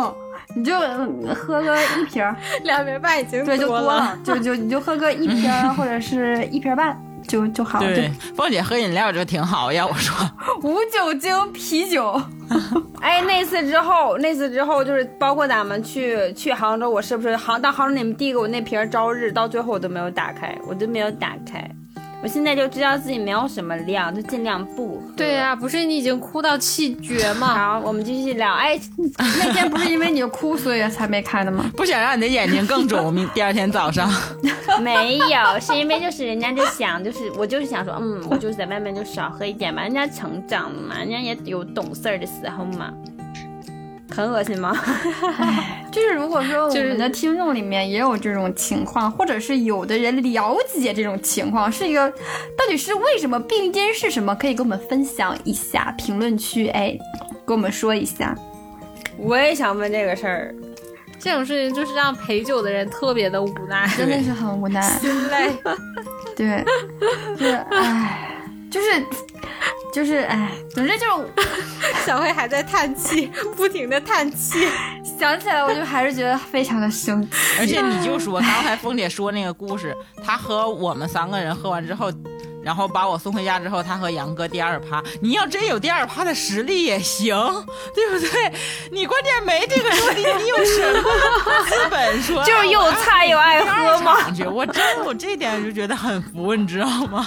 [0.54, 10.14] 你就嗯喝个一瓶儿，两瓶半已经对，就多多了，就就你就喝个一瓶儿 或者是一瓶半就就好，就对，凤姐喝饮料就挺好，要我说，
[10.62, 12.20] 无酒精啤酒。
[13.00, 21.70] 哎，那次之后，那次之后就是包括咱们去去杭州，我是不是杭到杭州你们递给我那瓶朝日，到最后我都没有打开，我都没有打开。
[22.22, 25.12] 我现在就知道自己没有什么量，就尽量不喝。
[25.16, 27.54] 对呀、不是你已经哭到气绝吗？
[27.54, 28.52] 好，我们继续聊。
[28.52, 28.78] 哎，
[29.16, 31.64] 那天不是因为你哭所以才没开的吗？
[31.74, 33.12] 不想让你的眼睛更肿。
[33.12, 34.12] 明 第二天早上，
[34.82, 42.92] 没有，是因为就是人家就想，就是我就是想说，嗯，我就是在外面就少喝一点嘛，人家成长了嘛，人家也有懂事儿的时候嘛。
[44.10, 44.76] 很恶心吗？
[45.92, 56.96] 就是如果说我 就是们的听众里面也有这种情况，或者是有的人了解这种情况，是一个到底是为什么，病因是什么，可以跟我们分享一下，评论区哎，
[57.44, 58.36] 跟我们说一下。
[59.16, 60.54] 我也想问这个事儿。
[61.22, 64.80] 这种事情就是让陪酒的人特别的无奈，真的是很无奈。
[64.98, 65.52] 心累。
[66.34, 66.64] 对，
[67.36, 68.39] 就是唉，
[68.70, 69.04] 就是
[69.92, 71.28] 就是哎，总之就是
[72.06, 74.68] 小黑还在叹气，不停的叹气。
[75.18, 77.28] 想起来我就还是觉得非常的生气。
[77.58, 79.94] 而且你就说刚才凤姐说那个故事，
[80.24, 82.10] 她和我们三个人喝完之后。
[82.62, 85.02] 然后把我送回家之后，他和杨哥第二趴。
[85.20, 87.34] 你要真有第二趴的实力也行，
[87.94, 88.52] 对不对？
[88.92, 91.10] 你关键没这个实力，你有什么
[91.68, 92.42] 资本说？
[92.44, 94.16] 就是又菜又爱喝吗？
[94.52, 97.24] 我真我这点就觉得很服，你知道吗？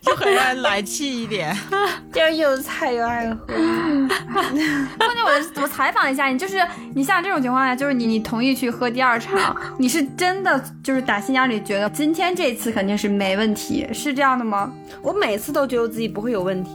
[0.00, 1.56] 就很让人来气一点。
[2.12, 3.36] 就是又菜又爱喝。
[3.46, 6.60] 关键我我采访一下你，就是
[6.94, 14.65] 你像这种情况下，就是你你同意去喝第二场，你是真的就是打心眼里觉得今天这次肯定是没问题，是这样的吗？
[15.02, 16.70] 我每次都觉得自己不会有问题，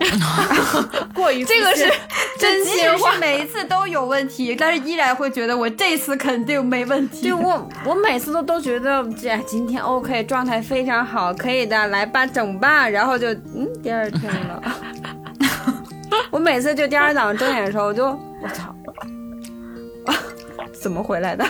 [1.14, 1.92] 过于这个是
[2.40, 7.28] 真心话，每一次都有问题，但是依然会觉得我这次肯定没问题。
[7.30, 14.62] 就我我每次都都觉得这今天 OK，状态非常好，可以的，来吧，整吧，然后就嗯，第二天了。
[16.30, 18.74] 我每次就第二天早上睁眼的时候，我就我操，
[20.82, 21.46] 怎么回来的？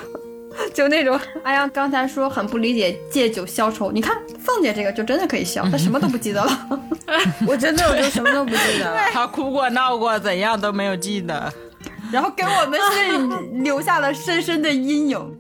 [0.74, 6.80] 就那种，哎呀，刚才说很不理解借酒消愁，你看凤姐这个就真的可以消， 她什么都不记得了。
[7.48, 11.52] 我真的我就什么都不记得了，她哭过闹过怎样都没有记得，
[12.12, 15.38] 然后给我们是留下了深深的阴影。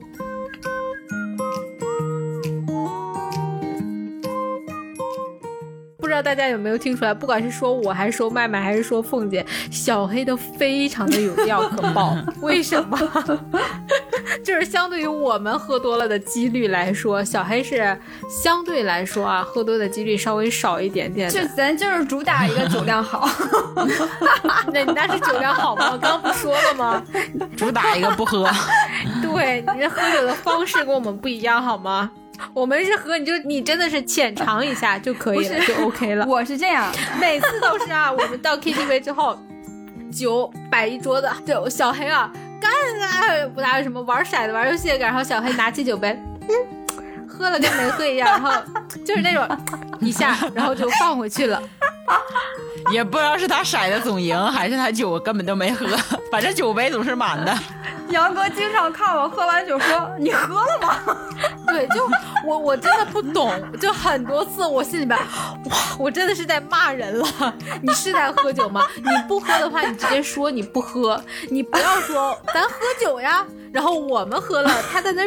[6.21, 7.13] 道大家有没有听出来？
[7.13, 12.15] 不管是说我还是说麦麦还是说凤姐，小黑都非常的有料可爆。
[12.41, 12.97] 为什么？
[14.43, 17.97] 就是相对于我们喝多了的几率来说，小黑是
[18.43, 21.29] 相对来说啊，喝多的几率稍微少一点点。
[21.29, 23.27] 就咱就是主打一个酒量好。
[24.73, 25.89] 那你那是酒量好吗？
[25.91, 27.03] 我刚不说了吗？
[27.57, 28.49] 主打一个不喝。
[29.21, 32.09] 对，你这喝酒的方式跟我们不一样好吗？
[32.53, 36.25] 我们是喝，你就你真的是浅尝一下就可以了，就 OK 了。
[36.25, 39.37] 我是这样，每次都是啊，我们到 KTV 之后，
[40.11, 46.17] 酒摆一桌子，就小黑啊，干啊，不打什么玩骰子、玩游戏，然后小黑拿起酒杯，
[46.49, 48.51] 嗯，喝了跟没喝一样，然后
[49.05, 49.47] 就是那种
[49.99, 51.61] 一下，然后就放回去了。
[52.91, 55.85] 也不知道是他骰的总赢，还是他酒根本都没喝，
[56.31, 57.57] 反正酒杯总是满的。
[58.09, 61.17] 杨哥经常看我喝完酒说：“你喝了吗？”
[61.67, 62.05] 对，就
[62.45, 67.53] 我我真的不懂，就很多次我心里边，哇，我真的是在骂人了。
[67.81, 68.81] 你是在喝酒吗？
[68.97, 73.45] 你不喝的话，你直接说你不喝，你不要说咱喝酒呀。
[73.71, 75.23] 然后我们喝了，他在那。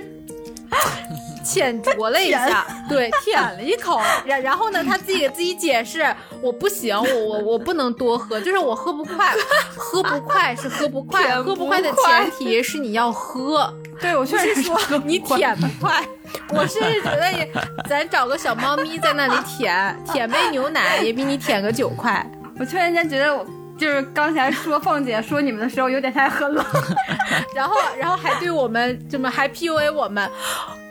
[1.44, 6.04] 浅酌了一下， 对，舔了一口， 然然后呢，他自己给自己解释，
[6.40, 9.32] 我不行，我我我不能多喝，就是我喝不快，
[9.76, 13.72] 喝不快是喝不快，喝不快的前提是你要喝。
[14.00, 16.04] 对我确实说你舔不快，
[16.48, 17.46] 我是觉得你，
[17.88, 22.26] 咱找个小猫咪在那里舔，舔杯牛奶也比你舔个酒快。
[22.58, 23.46] 我突然间觉得我。
[23.76, 26.64] 就是刚才说凤姐说你们的时候有点太狠了，
[27.54, 30.30] 然后然后还对我们怎么还 PUA 我们，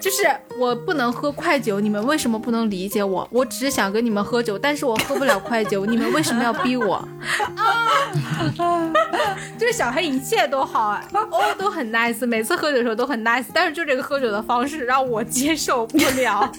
[0.02, 0.24] 就是
[0.60, 3.28] 我不能喝快酒，你们为什么不能理解我？
[3.32, 6.96] 我只是想跟你们喝酒，但是我喝不了快酒，你们为什么要逼我？
[7.56, 7.90] 啊，
[9.58, 16.52] 就是小黑一切都好，哦都很 nice，每次喝酒的时候都很 nice，但是就这个喝酒的方式让我接受不了。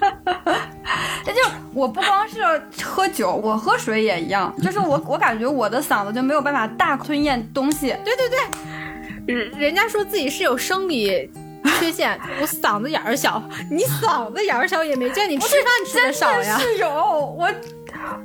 [1.26, 1.40] 那就
[1.74, 2.40] 我不光是
[2.84, 4.54] 喝酒，我喝水也一样。
[4.62, 7.94] 就是我，我感觉我的嗓子就没有办法大吞咽东西。
[8.04, 11.30] 对对对，人人家说自己是有生理
[11.78, 13.42] 缺陷，我嗓子眼儿小。
[13.70, 16.58] 你嗓子眼儿小也没见你吃饭吃的少呀。
[16.58, 17.50] 是有我，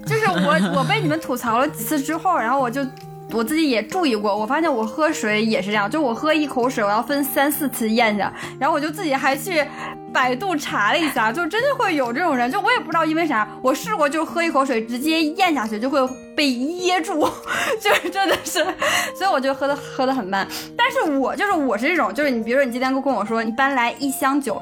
[0.06, 2.86] 就是我，我被你们吐槽了几次之后，然后我就。
[3.34, 9.66] 我自己也注意过，我发现我喝水也是这样，就我喝一口水，我要分三四次咽下，然后我就自己还去
[10.14, 16.00] 百度查了一下，就真的会有这种人，就我也不知道因为啥，我试过就喝一口水直接咽下去就会
[16.36, 17.28] 被噎住，
[17.82, 18.64] 就是真的是，
[19.18, 20.48] 所以我就喝的喝的很慢。
[20.78, 24.62] 但是我就是我是这种，就是你比如说你今天跟我说你搬来一箱酒，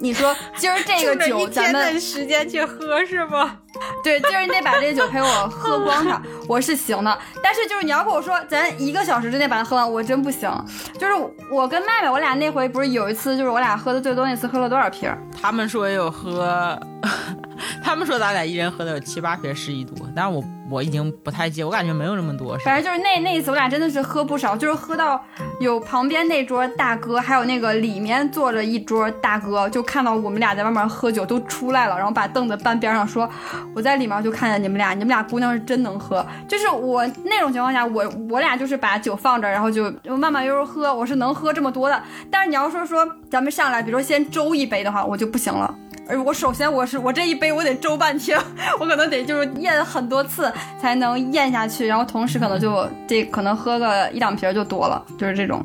[0.00, 3.58] 你说今儿这个酒咱们时间去喝是吗？
[4.02, 7.18] 对，今儿你得把这酒陪我喝光它，我是行的。
[7.42, 10.50] 但是就是你要跟我说，咱一个小时之内把它喝完，我真不行。
[10.98, 11.12] 就是
[11.50, 15.10] 我跟麦麦，我俩那回不是有一次，就是我俩喝的最多那次，喝了多少瓶？
[15.40, 16.78] 他们说有喝，
[17.84, 20.42] 他们说咱俩一人喝的有七八瓶十一度，但是我。
[20.70, 22.56] 我已经不太记，我感觉没有那么多。
[22.58, 25.22] 反正就是那那一次，我俩真的是喝不少，就是喝到
[25.60, 33.28] 有旁边那桌大哥，还有那个里面坐着一桌大哥，就看到我们俩在外面喝酒都出来了，然后把凳子搬边上说
[33.74, 42.02] ：“我在里面就看见你们俩，你们俩姑娘是真能喝。”就是我那种情况下，我我俩就是把酒放着，然后就慢慢悠悠喝，我是能喝这么多的。
[42.30, 45.74] 但是你要说说咱们上来，比如说先周一杯的话，我就不行了。
[46.10, 48.40] 而我首先我是我这一杯我得周半天，
[48.80, 50.50] 我可能得就是咽很多次
[50.80, 55.64] 才能咽下去，然后同时可能就这可能喝个一两瓶就多了，就是这种。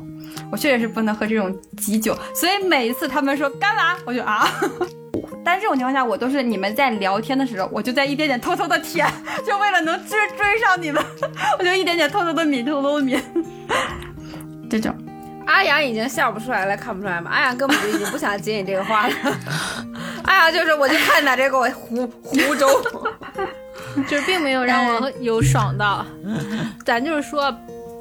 [0.50, 4.48] 我确实是不能喝这种急酒，所以每一次他们说干嘛，我就啊。
[5.44, 9.06] 但这种情况下，我都是你们在聊天的时候，我就在一点点偷偷的舔，
[9.46, 11.02] 就为了能追追上你们，
[11.58, 13.20] 我就一点点偷偷的抿，偷偷的抿。
[14.70, 14.94] 这种，
[15.46, 17.30] 阿阳已经笑不出来了，看不出来吗？
[17.30, 19.14] 阿阳根本就已经不想接你这个话了。
[20.24, 22.66] 阿阳就是，我就看在这给我湖湖州，
[24.08, 26.04] 就是并没有让我有爽到。
[26.84, 27.54] 咱就是说。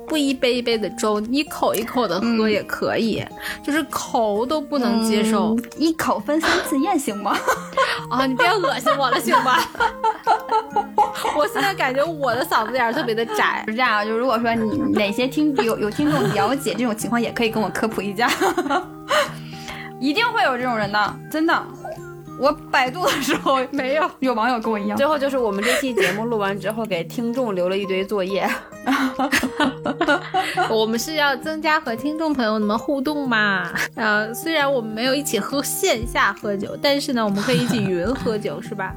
[0.06, 3.26] 不一杯一杯的粥，一口一口的喝也可以，
[3.64, 7.36] 就是口都不能接受，一口分三次咽行吗？
[8.12, 9.66] 啊，你别恶心我了，行吧？
[11.38, 18.30] 我现在感觉我的嗓子眼特别的窄，是这样，就如果说你哪些听有有听众了解这种情况，也可以跟我科普一下，
[20.02, 21.64] 一定会有这种人的，真的。
[22.40, 24.98] 我百度的时候 没有，有网友跟我一样。
[24.98, 28.50] 最后就是我们这期节目录完之后，给听众留了一堆作业。
[30.70, 33.72] 我们是要增加和听众朋友们互动嘛？
[33.96, 38.94] 呃，虽然我们没有一起喝线下喝酒，但是呢，我们可以一起云喝酒，是吧？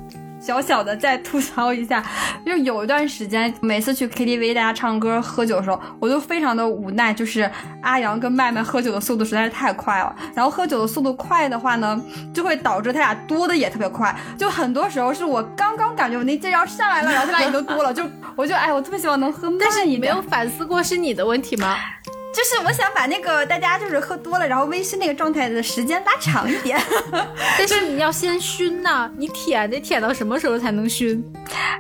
[0.46, 2.00] 小小的再吐槽一下，
[2.46, 7.50] 就有一段时间，每次去 KTV 大家唱歌喝酒的时候，我都非常的无奈，就是
[7.82, 10.14] 阿阳跟麦麦喝酒的速度实在是太快了。
[10.36, 12.00] 然后喝酒的速度快的话呢，
[12.32, 14.16] 就会导致他俩多的也特别快。
[14.38, 18.04] 就很多时候是我刚刚感觉我那劲要上来了，然后他俩已经多了，就
[18.36, 19.52] 我就哎，我特别希望能喝。
[19.58, 21.76] 但是你没有反思过是你的问题吗？
[22.36, 26.78] 就是我想把那个大家就是喝多了，然后微醺那个状态的时间拉长一点。
[27.56, 31.24] 但是你要先熏呐，你舔得舔到什么时候才能熏？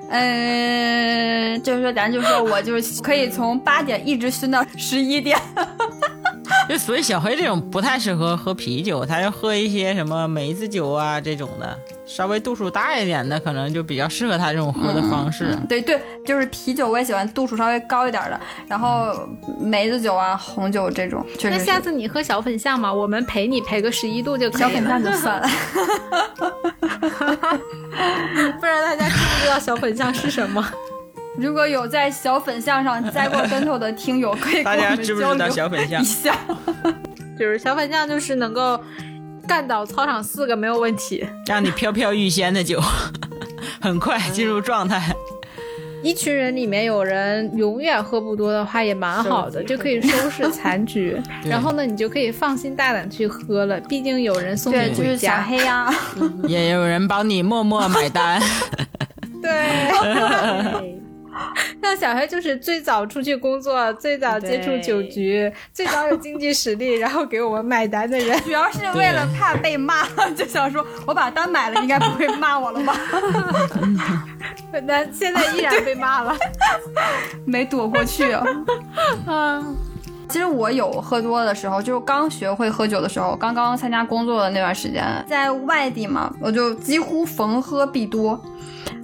[0.08, 5.38] 嗯，就是说咱就说我就是可以从八点一直熏到十一点。
[6.68, 15.56] 就所以小黑这种不太适合喝啤酒，他要喝一些什么梅子酒啊这种的，稍微度数大一点的，可能就比较适合他这种喝的方式。
[15.68, 19.28] 对对，就是啤酒我也喜欢度数稍微高一点的，然后
[19.60, 21.24] 梅子酒啊、红酒这种。
[21.42, 24.60] 那下次你喝小粉象嘛，我们陪你陪个十一度就可以。
[24.60, 25.48] 小粉象就 算了。
[28.58, 30.64] 不知道大家知不知道小粉象是什么？
[31.38, 36.00] 如果有在小粉象上栽过跟头的听友，可以大家知不知道小粉象？
[36.00, 36.36] 一下，
[37.38, 38.80] 就是小粉象，就是能够
[39.46, 42.80] 干倒操场四个没有问题，让你飘飘欲仙的酒，
[43.80, 45.14] 很快进入状态。
[46.02, 51.20] 一群人里面有人永远喝不多的话，也蛮好的，就可以收拾残局。
[51.44, 55.38] 然后呢，你就可以放心大胆去喝了，毕竟有人送你回家。
[55.38, 55.92] 小黑呀，
[56.46, 58.40] 也有人帮你默默买单。
[59.42, 61.02] 对。
[61.82, 70.04] 像小黑就是最早出去工作、最早接触酒局、最早有经济实力，然后给我们买单的人，主要是为了怕被骂，
[70.36, 72.94] 就想说我把单买了，应该不会骂我了吧？
[74.84, 76.36] 那现在依然被骂了，
[77.46, 78.24] 没躲过去。
[79.26, 79.76] 嗯，
[80.28, 88.40] 其实我有喝多的时候，就是刚学会喝酒的时候，刚刚参加工作的那段时间，在外地嘛，我就几乎逢喝必多。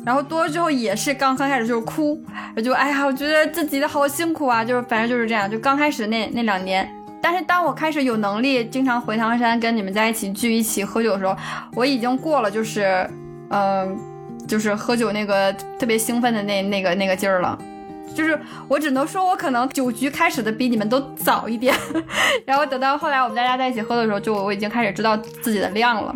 [0.05, 2.21] 然后多了之后也是刚刚开始就是哭，
[2.57, 5.49] 我就哎呀，我觉得自己的好辛苦啊，就是反正就是这样。
[5.49, 6.89] 就刚开始那那两年，
[7.21, 11.37] 但是当我开始有能力经常回唐山跟你们在一起聚一起喝酒的时候，
[11.77, 13.09] 我已经过了就是
[13.51, 13.97] 嗯，
[14.49, 17.57] 就是喝酒那个特别兴奋的那那个那个劲儿了。
[18.15, 18.39] 就是
[18.69, 21.75] 我只能说我可能酒局开始的比你们都早一点，
[22.45, 26.15] 然后等到后来我们大家在一起喝的时候，就我已经开始知道自己的量了，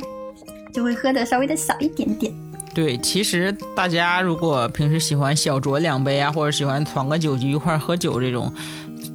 [0.73, 2.33] 就会喝的稍微的少一点点。
[2.75, 8.53] 对，其实大家如果平时喜欢小酌两杯啊，或者喜欢团个酒局一块喝酒这种，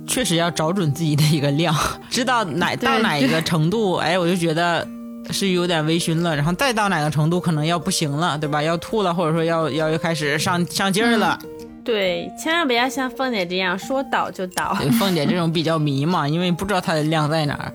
[0.07, 1.75] 确实要找准自己的一个量，
[2.09, 4.87] 知道哪到哪一个 程度，哎，我就觉得
[5.29, 8.63] 是有点微醺了，然后再到哪个程度可能要不行了，对吧？
[8.63, 11.37] 要吐了，或者说要要开始上上劲儿了。
[11.83, 14.75] 对，千万不要像凤姐这样说倒就倒。
[14.99, 17.73] 凤姐这种比较迷嘛，因为不知道它的量在哪儿，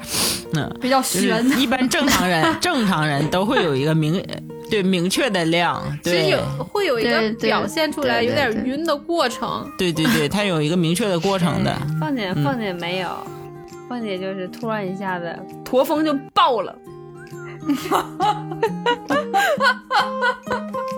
[0.55, 1.45] 嗯，比较悬。
[1.59, 4.23] 一般正常人正常人都会有一个明
[4.71, 9.69] 对明确的量，其实有会有一个表现出来有点晕的过程。
[9.79, 11.75] 对对对，它有一个明确的过程的。
[12.01, 13.09] 凤姐凤姐没有，
[13.89, 16.75] 凤姐就是突然一下子驼峰就爆了。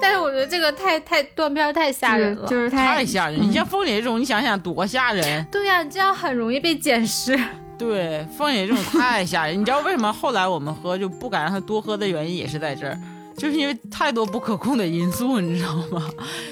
[0.00, 3.40] 但是我觉得这个太太断片太吓人了，就是太吓人。
[3.40, 5.44] 你像凤姐这种，你想想多吓人。
[5.50, 7.38] 对呀，你这样很容易被捡尸。
[7.78, 9.60] 对，凤姐这种太吓人。
[9.60, 12.98] 你知道为什么后来我们喝就不敢让她多喝的原因也是在这儿，
[13.36, 16.08] 就是因为太多不可控的因素，你知道吗？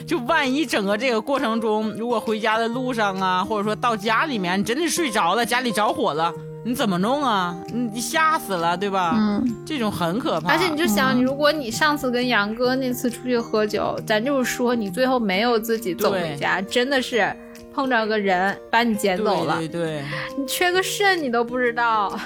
[0.07, 6.33] 就万一整个这个过程中，如果回家的路上啊，或者说到家里面你真的睡着了，家里着火了。
[6.67, 7.57] 你怎么弄啊？
[7.69, 9.15] 你你吓死了，对吧？
[9.17, 10.51] 嗯，这种很可怕。
[10.51, 17.33] 而且你就想，你如果你上次跟杨哥那次出去喝酒，咱就是说你最后没有自己走回家，真的是
[17.73, 20.05] 碰着个人把你捡走了，对对对，
[20.37, 22.19] 你缺个肾你都不知道。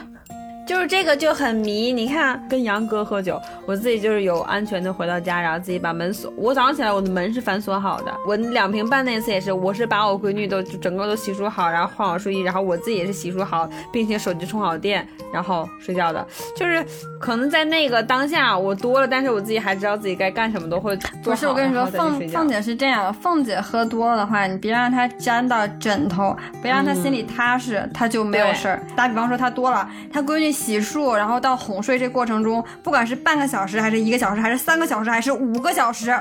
[0.71, 6.33] 就是这个就很迷，你看跟杨哥喝酒，我自己就是有安全的回到家，然后自己把门锁。
[6.37, 8.15] 我早上起来我的门是反锁好的。
[8.25, 16.25] 我两瓶半那次也是，我是把我闺女都整个都洗漱好，然后换好睡衣，然后我自己也是洗漱好，并且手机充好电，然后睡觉的。
[16.55, 16.87] 就是
[17.19, 28.81] 可能在那个当下我多了，但是我自己还知道自己该干什么，都会不是我跟你说，凤凤姐是这样，凤姐喝多了的话，你别让她沾到枕头，别让她心里踏实，她就没有事儿。
[28.95, 30.60] 打比方说她多了，她闺女。
[30.61, 36.15] 洗漱，然后到哄睡这过程中，不管是半个小时，还是一个小时，还是三个小时，还是五个小时，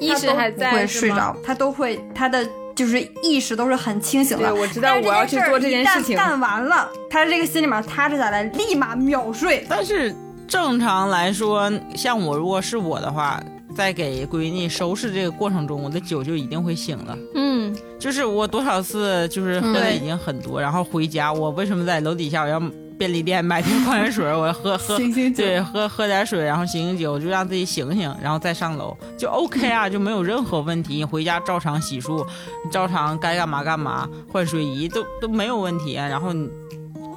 [0.00, 4.50] 意识还在，会睡着，他都会，他的就是意识都是很清醒的。
[4.50, 6.16] 对，我知道我要去做这件事情。
[6.16, 9.66] 干完了，他这个心里面踏实下来，立马秒睡。
[9.68, 10.14] 但是
[10.48, 13.38] 正常来说，像我如果是我的话，
[13.76, 17.18] 在给闺女收拾这个过程中，我的酒就一定会醒了。
[17.34, 22.62] 嗯，就是我多少次就是喝的已经很多，然后回家，我为什么在楼底下我要？
[22.98, 24.96] 便利店买瓶矿泉水，我喝喝，
[25.36, 30.94] 对，喝喝点水，然后醒醒酒，就让自己醒醒，然后再上楼，就 OK 啊，就没有任何问题。
[30.96, 32.26] 你回家照常洗漱，
[32.70, 36.30] 照常该干嘛干嘛，换睡衣都都没有问题，然后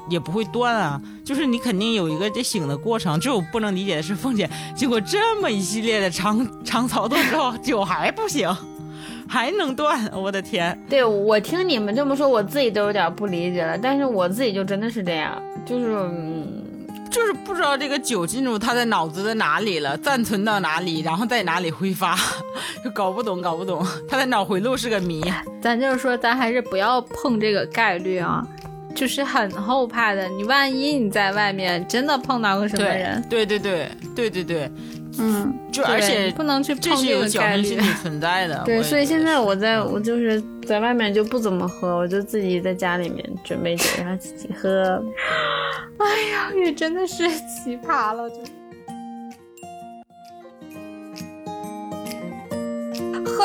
[0.10, 1.02] 也不会断啊。
[1.24, 3.20] 就是你肯定有一个这醒的过程。
[3.20, 8.50] 就我不能理解的是，凤姐经过这么一系列的长长操作之后，酒还不醒。
[9.30, 10.82] 还能断，我的天！
[10.88, 13.78] 对我听你们这么说，我自己都有点不理解了。
[13.78, 15.38] 但是我自己就真的是这样，
[15.68, 16.10] 就是，
[17.12, 22.18] 就是不知道这个酒进入他的脑子的哪里了，暂存到哪里，然后在哪里挥发，
[22.84, 23.86] 就搞不懂，搞不懂。
[24.08, 25.22] 他的脑回路是个谜。
[25.62, 28.46] 咱就是说，咱还是不要碰这个概率啊，
[28.96, 30.28] 就是很后怕的。
[30.30, 34.72] 你万一你在外面真的碰到个什么人，对对对对对对。
[35.20, 38.62] 嗯，就而且不能去碰这个概率 存在的。
[38.66, 45.04] 对，所以现在我在我就是在外面就不怎么喝，我就自己在家里面准备酒，然后自己喝。
[45.98, 48.38] 哎呀，也真的是奇葩了，就。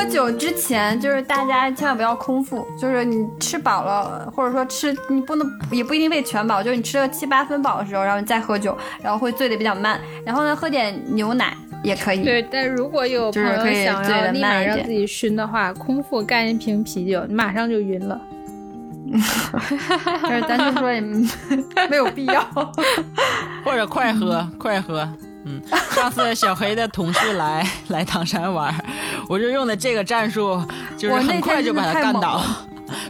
[0.03, 10.01] 喝酒之前，就是大家千万不要空腹，就是你吃饱了，或者说吃你不能也不一定喂全饱，就是你吃了七八分饱的时候，然后你再喝酒，然后会醉的比较慢。
[10.25, 12.25] 然后呢，喝点牛奶也可以。
[12.25, 18.21] 对，但如果有朋友想要立马让自己熏的话，空腹干一瓶啤酒，你马上就晕了。
[20.23, 22.43] 但是咱就说也没有必要，
[23.65, 25.09] 或者快喝快喝。
[25.45, 25.61] 嗯，
[25.91, 28.73] 上次小黑的同事来来唐山玩，
[29.29, 30.63] 我就用的这个战术，
[30.97, 32.43] 就是很快就把他干倒，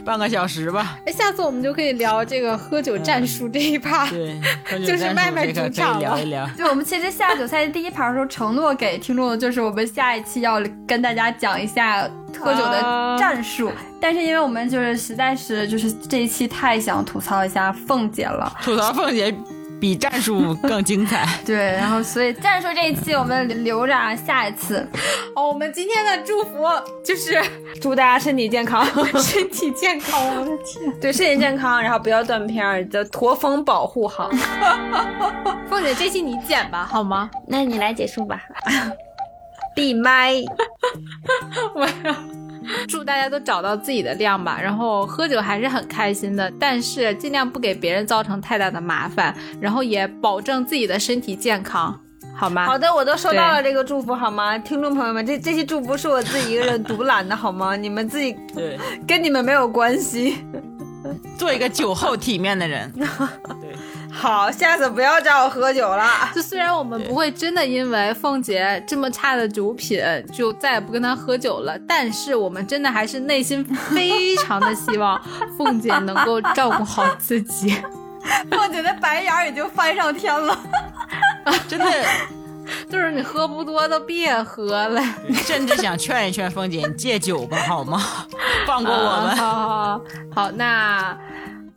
[0.03, 0.97] 半个小时吧。
[1.05, 4.39] 哎，下次我们就可以聊这个喝酒战术这一趴，对，
[4.83, 6.47] 就是麦麦主场聊一聊。
[6.57, 19.35] 就我们其实下酒菜第一盘的时候承诺给听众的就是我们下一期要跟大家讲一下喝酒的战术，但是因为我们就是实在是就是这一期太想吐槽一下凤姐了，吐槽凤姐。
[19.83, 24.87] 比战术更精彩， 对，然后所以战术这一期我们留着下一次。
[25.35, 26.63] 哦，我们今天的祝福
[27.03, 27.37] 就是
[27.81, 28.85] 祝大家身体健康，
[29.19, 34.31] 身体健康，我的天，对，身体健康，然后不要断片儿，的驼峰保护好。
[35.69, 37.29] 凤姐，这期你剪吧，好吗？
[37.45, 38.41] 那你来结束吧。
[39.75, 40.31] 闭麦。
[41.75, 42.42] 我要。
[42.87, 51.99] 祝大家都找到自己的量吧，然后喝酒还是很开心的，但是尽量不给别人造成太大的麻烦，然后也保证自己的身体健康，
[52.35, 52.65] 好吗？
[52.65, 54.57] 好的，我都收到了这个祝福，好吗？
[54.57, 57.75] 听众朋友们，这这些祝福是我自己一个人独揽的，好吗？
[57.75, 60.37] 你们自己 对，跟你们没有关系。
[61.37, 62.89] 做一个酒后体面的人。
[63.59, 63.75] 对。
[64.15, 66.07] 好，下次不要找我喝酒了。
[66.33, 69.99] 就虽然我们不会真的因为凤姐这么差的酒品
[70.31, 75.19] 就再也不跟她喝酒了，但是我们真的还是内心非常的希望
[75.57, 77.75] 凤姐能够照顾好自己。
[78.49, 80.57] 凤姐的白眼已经翻上天了，
[81.67, 81.85] 真的，
[82.89, 85.01] 就是你喝不多都别喝了。
[85.33, 88.01] 甚至想劝一劝凤姐，你戒酒吧，好吗？
[88.65, 89.35] 放过我们。
[89.35, 90.01] 好好好，
[90.35, 91.17] 好那。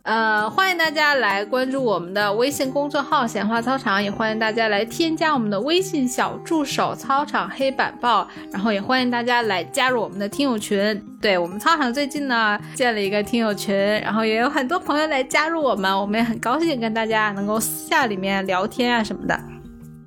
[0.07, 10.97] 呃，欢迎大家来关注我们的微信公众号“闲话操场”，也欢迎大家来添加我们的微信小助手“操场黑板报”，然后也欢迎大家来加入我们的听友群。
[11.21, 19.37] 对我们操场最近呢建了一个听友群，然后也有很多朋友来加入我们，我们也很高兴跟大家能够私下里面聊天啊什么的。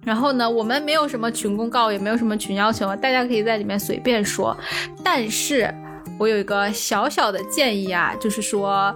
[0.03, 4.57] 然后呢，我们没有什么群公告，也没有什么群要求，大家可以在里面随便说，
[5.05, 5.71] 但是。
[6.19, 8.93] 我有一个小小的建议啊，就是说，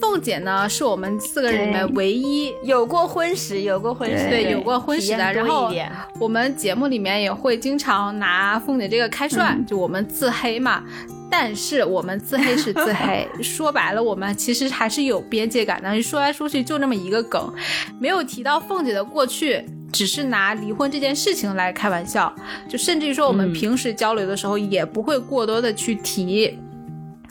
[0.00, 5.32] 凤姐呢是我们四个人里面唯一有过婚史，有过婚史，对，有过婚史的。
[5.32, 5.70] 然后
[6.18, 10.82] 我们节目里面也会经常拿凤姐这个开涮，就我们自黑嘛。
[11.32, 16.02] 但是我们自黑是自黑， 说白了，我们其实还是有边界感的。
[16.02, 17.52] 说来说去就那么一个梗，
[18.00, 22.34] 没有提到凤姐的过去，只是拿离婚这件事情来开玩笑。
[22.68, 26.58] 就甚至于说，我们平时交流的时候，也不会过多的去提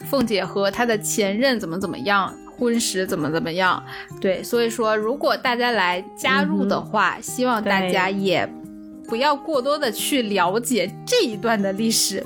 [0.08, 3.82] 凤姐和她的前任怎么怎么样，婚史怎么怎么样。
[4.20, 8.48] 对，所以说，如果大家来加入的话，希望大家也。
[9.08, 12.24] 不要过多的去了解这一段的历史，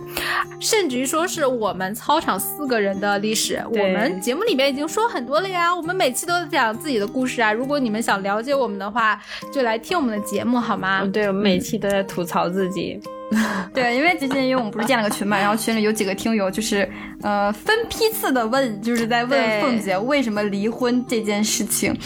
[0.61, 3.59] 甚至于说是我们操场四个人的历史。
[3.71, 7.51] 我们节目里面已经说很多了呀，我们每期都讲自己的故事啊。
[7.51, 9.19] 如果你们想了解我们的话，
[9.51, 11.03] 就来听我们的节目好吗？
[11.11, 13.01] 对，我们每期都在吐槽自己。
[13.75, 16.89] 对，因为最近因为我们不是建了个群嘛，然后群里有几个听友就是，
[17.23, 21.97] 呃，分批次的问，就是在问凤姐为什么离婚这件事情。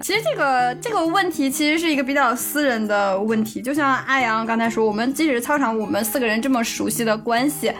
[0.00, 7.70] 其实这个这个问题其实是一个比较私人的问题，就像阿阳刚才说，我们即使操场我们四个人这么熟悉的关系，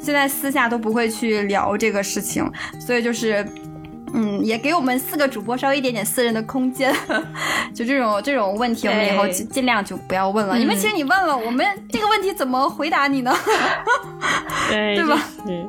[0.00, 2.50] 现在私下都不会去聊这个事情，
[2.80, 3.44] 所以就是。
[4.14, 6.94] 嗯，也给我们四个主播稍微一点点私人的空间，
[7.74, 10.58] 就这种这种问题，我们以后尽尽量就不要问了。
[10.58, 13.34] 因为其实你问了，我们这个问题怎么回答你呢？
[14.70, 15.20] 对对吧？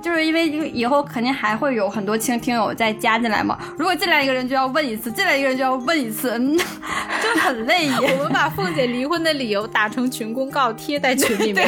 [0.01, 3.57] 就是因为以后肯定还会有很多听听友再加进来嘛。
[3.77, 6.55] 如果进来一个人就要问一次，进来一个人就要问一次，嗯，
[7.21, 7.89] 就很累。
[7.89, 11.67] 我们把凤姐离婚的理由打成群公告贴在群里面，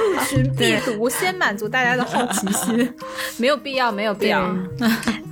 [0.00, 2.92] 入群必读，先满足大家的好奇心，
[3.38, 4.44] 没有必要，没有必要。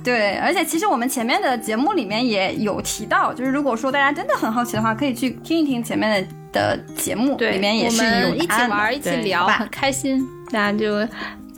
[0.03, 11.07] 对，而且其实我们前面的节目里面也有提到，就是如果说大家真的很好奇的话，可以去听一听前面的的节目，里面也是有一起玩、一起聊，很开心，大家就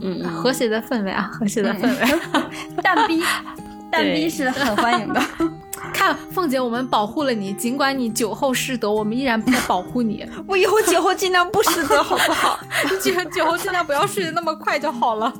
[0.01, 2.19] 嗯和谐的氛围啊，和谐的氛围。
[2.83, 3.23] 蛋逼，
[3.91, 5.21] 蛋逼是很欢迎的。
[5.93, 10.25] 看凤姐，我们保护了你，尽管你酒后失德，我们依然不保护你。
[10.47, 12.59] 我以后酒后尽量不失德，好不好？
[12.83, 15.31] 你酒酒后尽量不要睡得那么快就好了。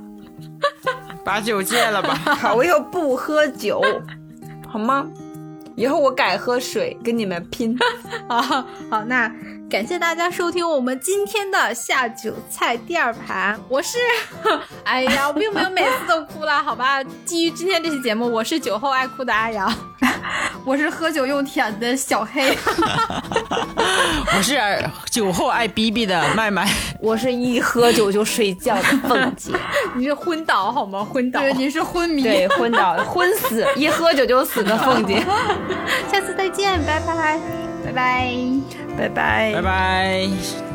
[1.26, 2.14] 把酒戒了吧！
[2.40, 3.82] 好，我以后不喝酒，
[4.70, 5.06] 好吗？
[5.76, 7.78] 以后我改喝水，跟你们拼。
[8.30, 8.42] 好
[8.90, 9.30] 好，那
[9.70, 13.60] 感谢大家收听我们今天的下酒菜第二盘。
[13.68, 13.98] 我是，
[14.86, 17.04] 哎呀，我并没有每次都哭了，好吧？
[17.26, 19.74] 基于今天这期节目，我是酒后爱哭的阿阳。
[20.64, 22.56] 我是喝酒用舔的小黑，
[24.36, 24.60] 我是
[25.12, 26.68] 酒后爱逼逼的麦麦，
[27.00, 29.52] 我是一喝酒就睡觉的凤姐，
[29.96, 31.04] 你是昏倒好吗？
[31.04, 35.24] 昏倒，对，你是昏迷，对，昏倒，昏死，一喝酒就死的凤姐，
[36.12, 37.40] 下次再见，拜拜，
[37.86, 38.36] 拜拜，
[38.98, 40.75] 拜拜，拜拜。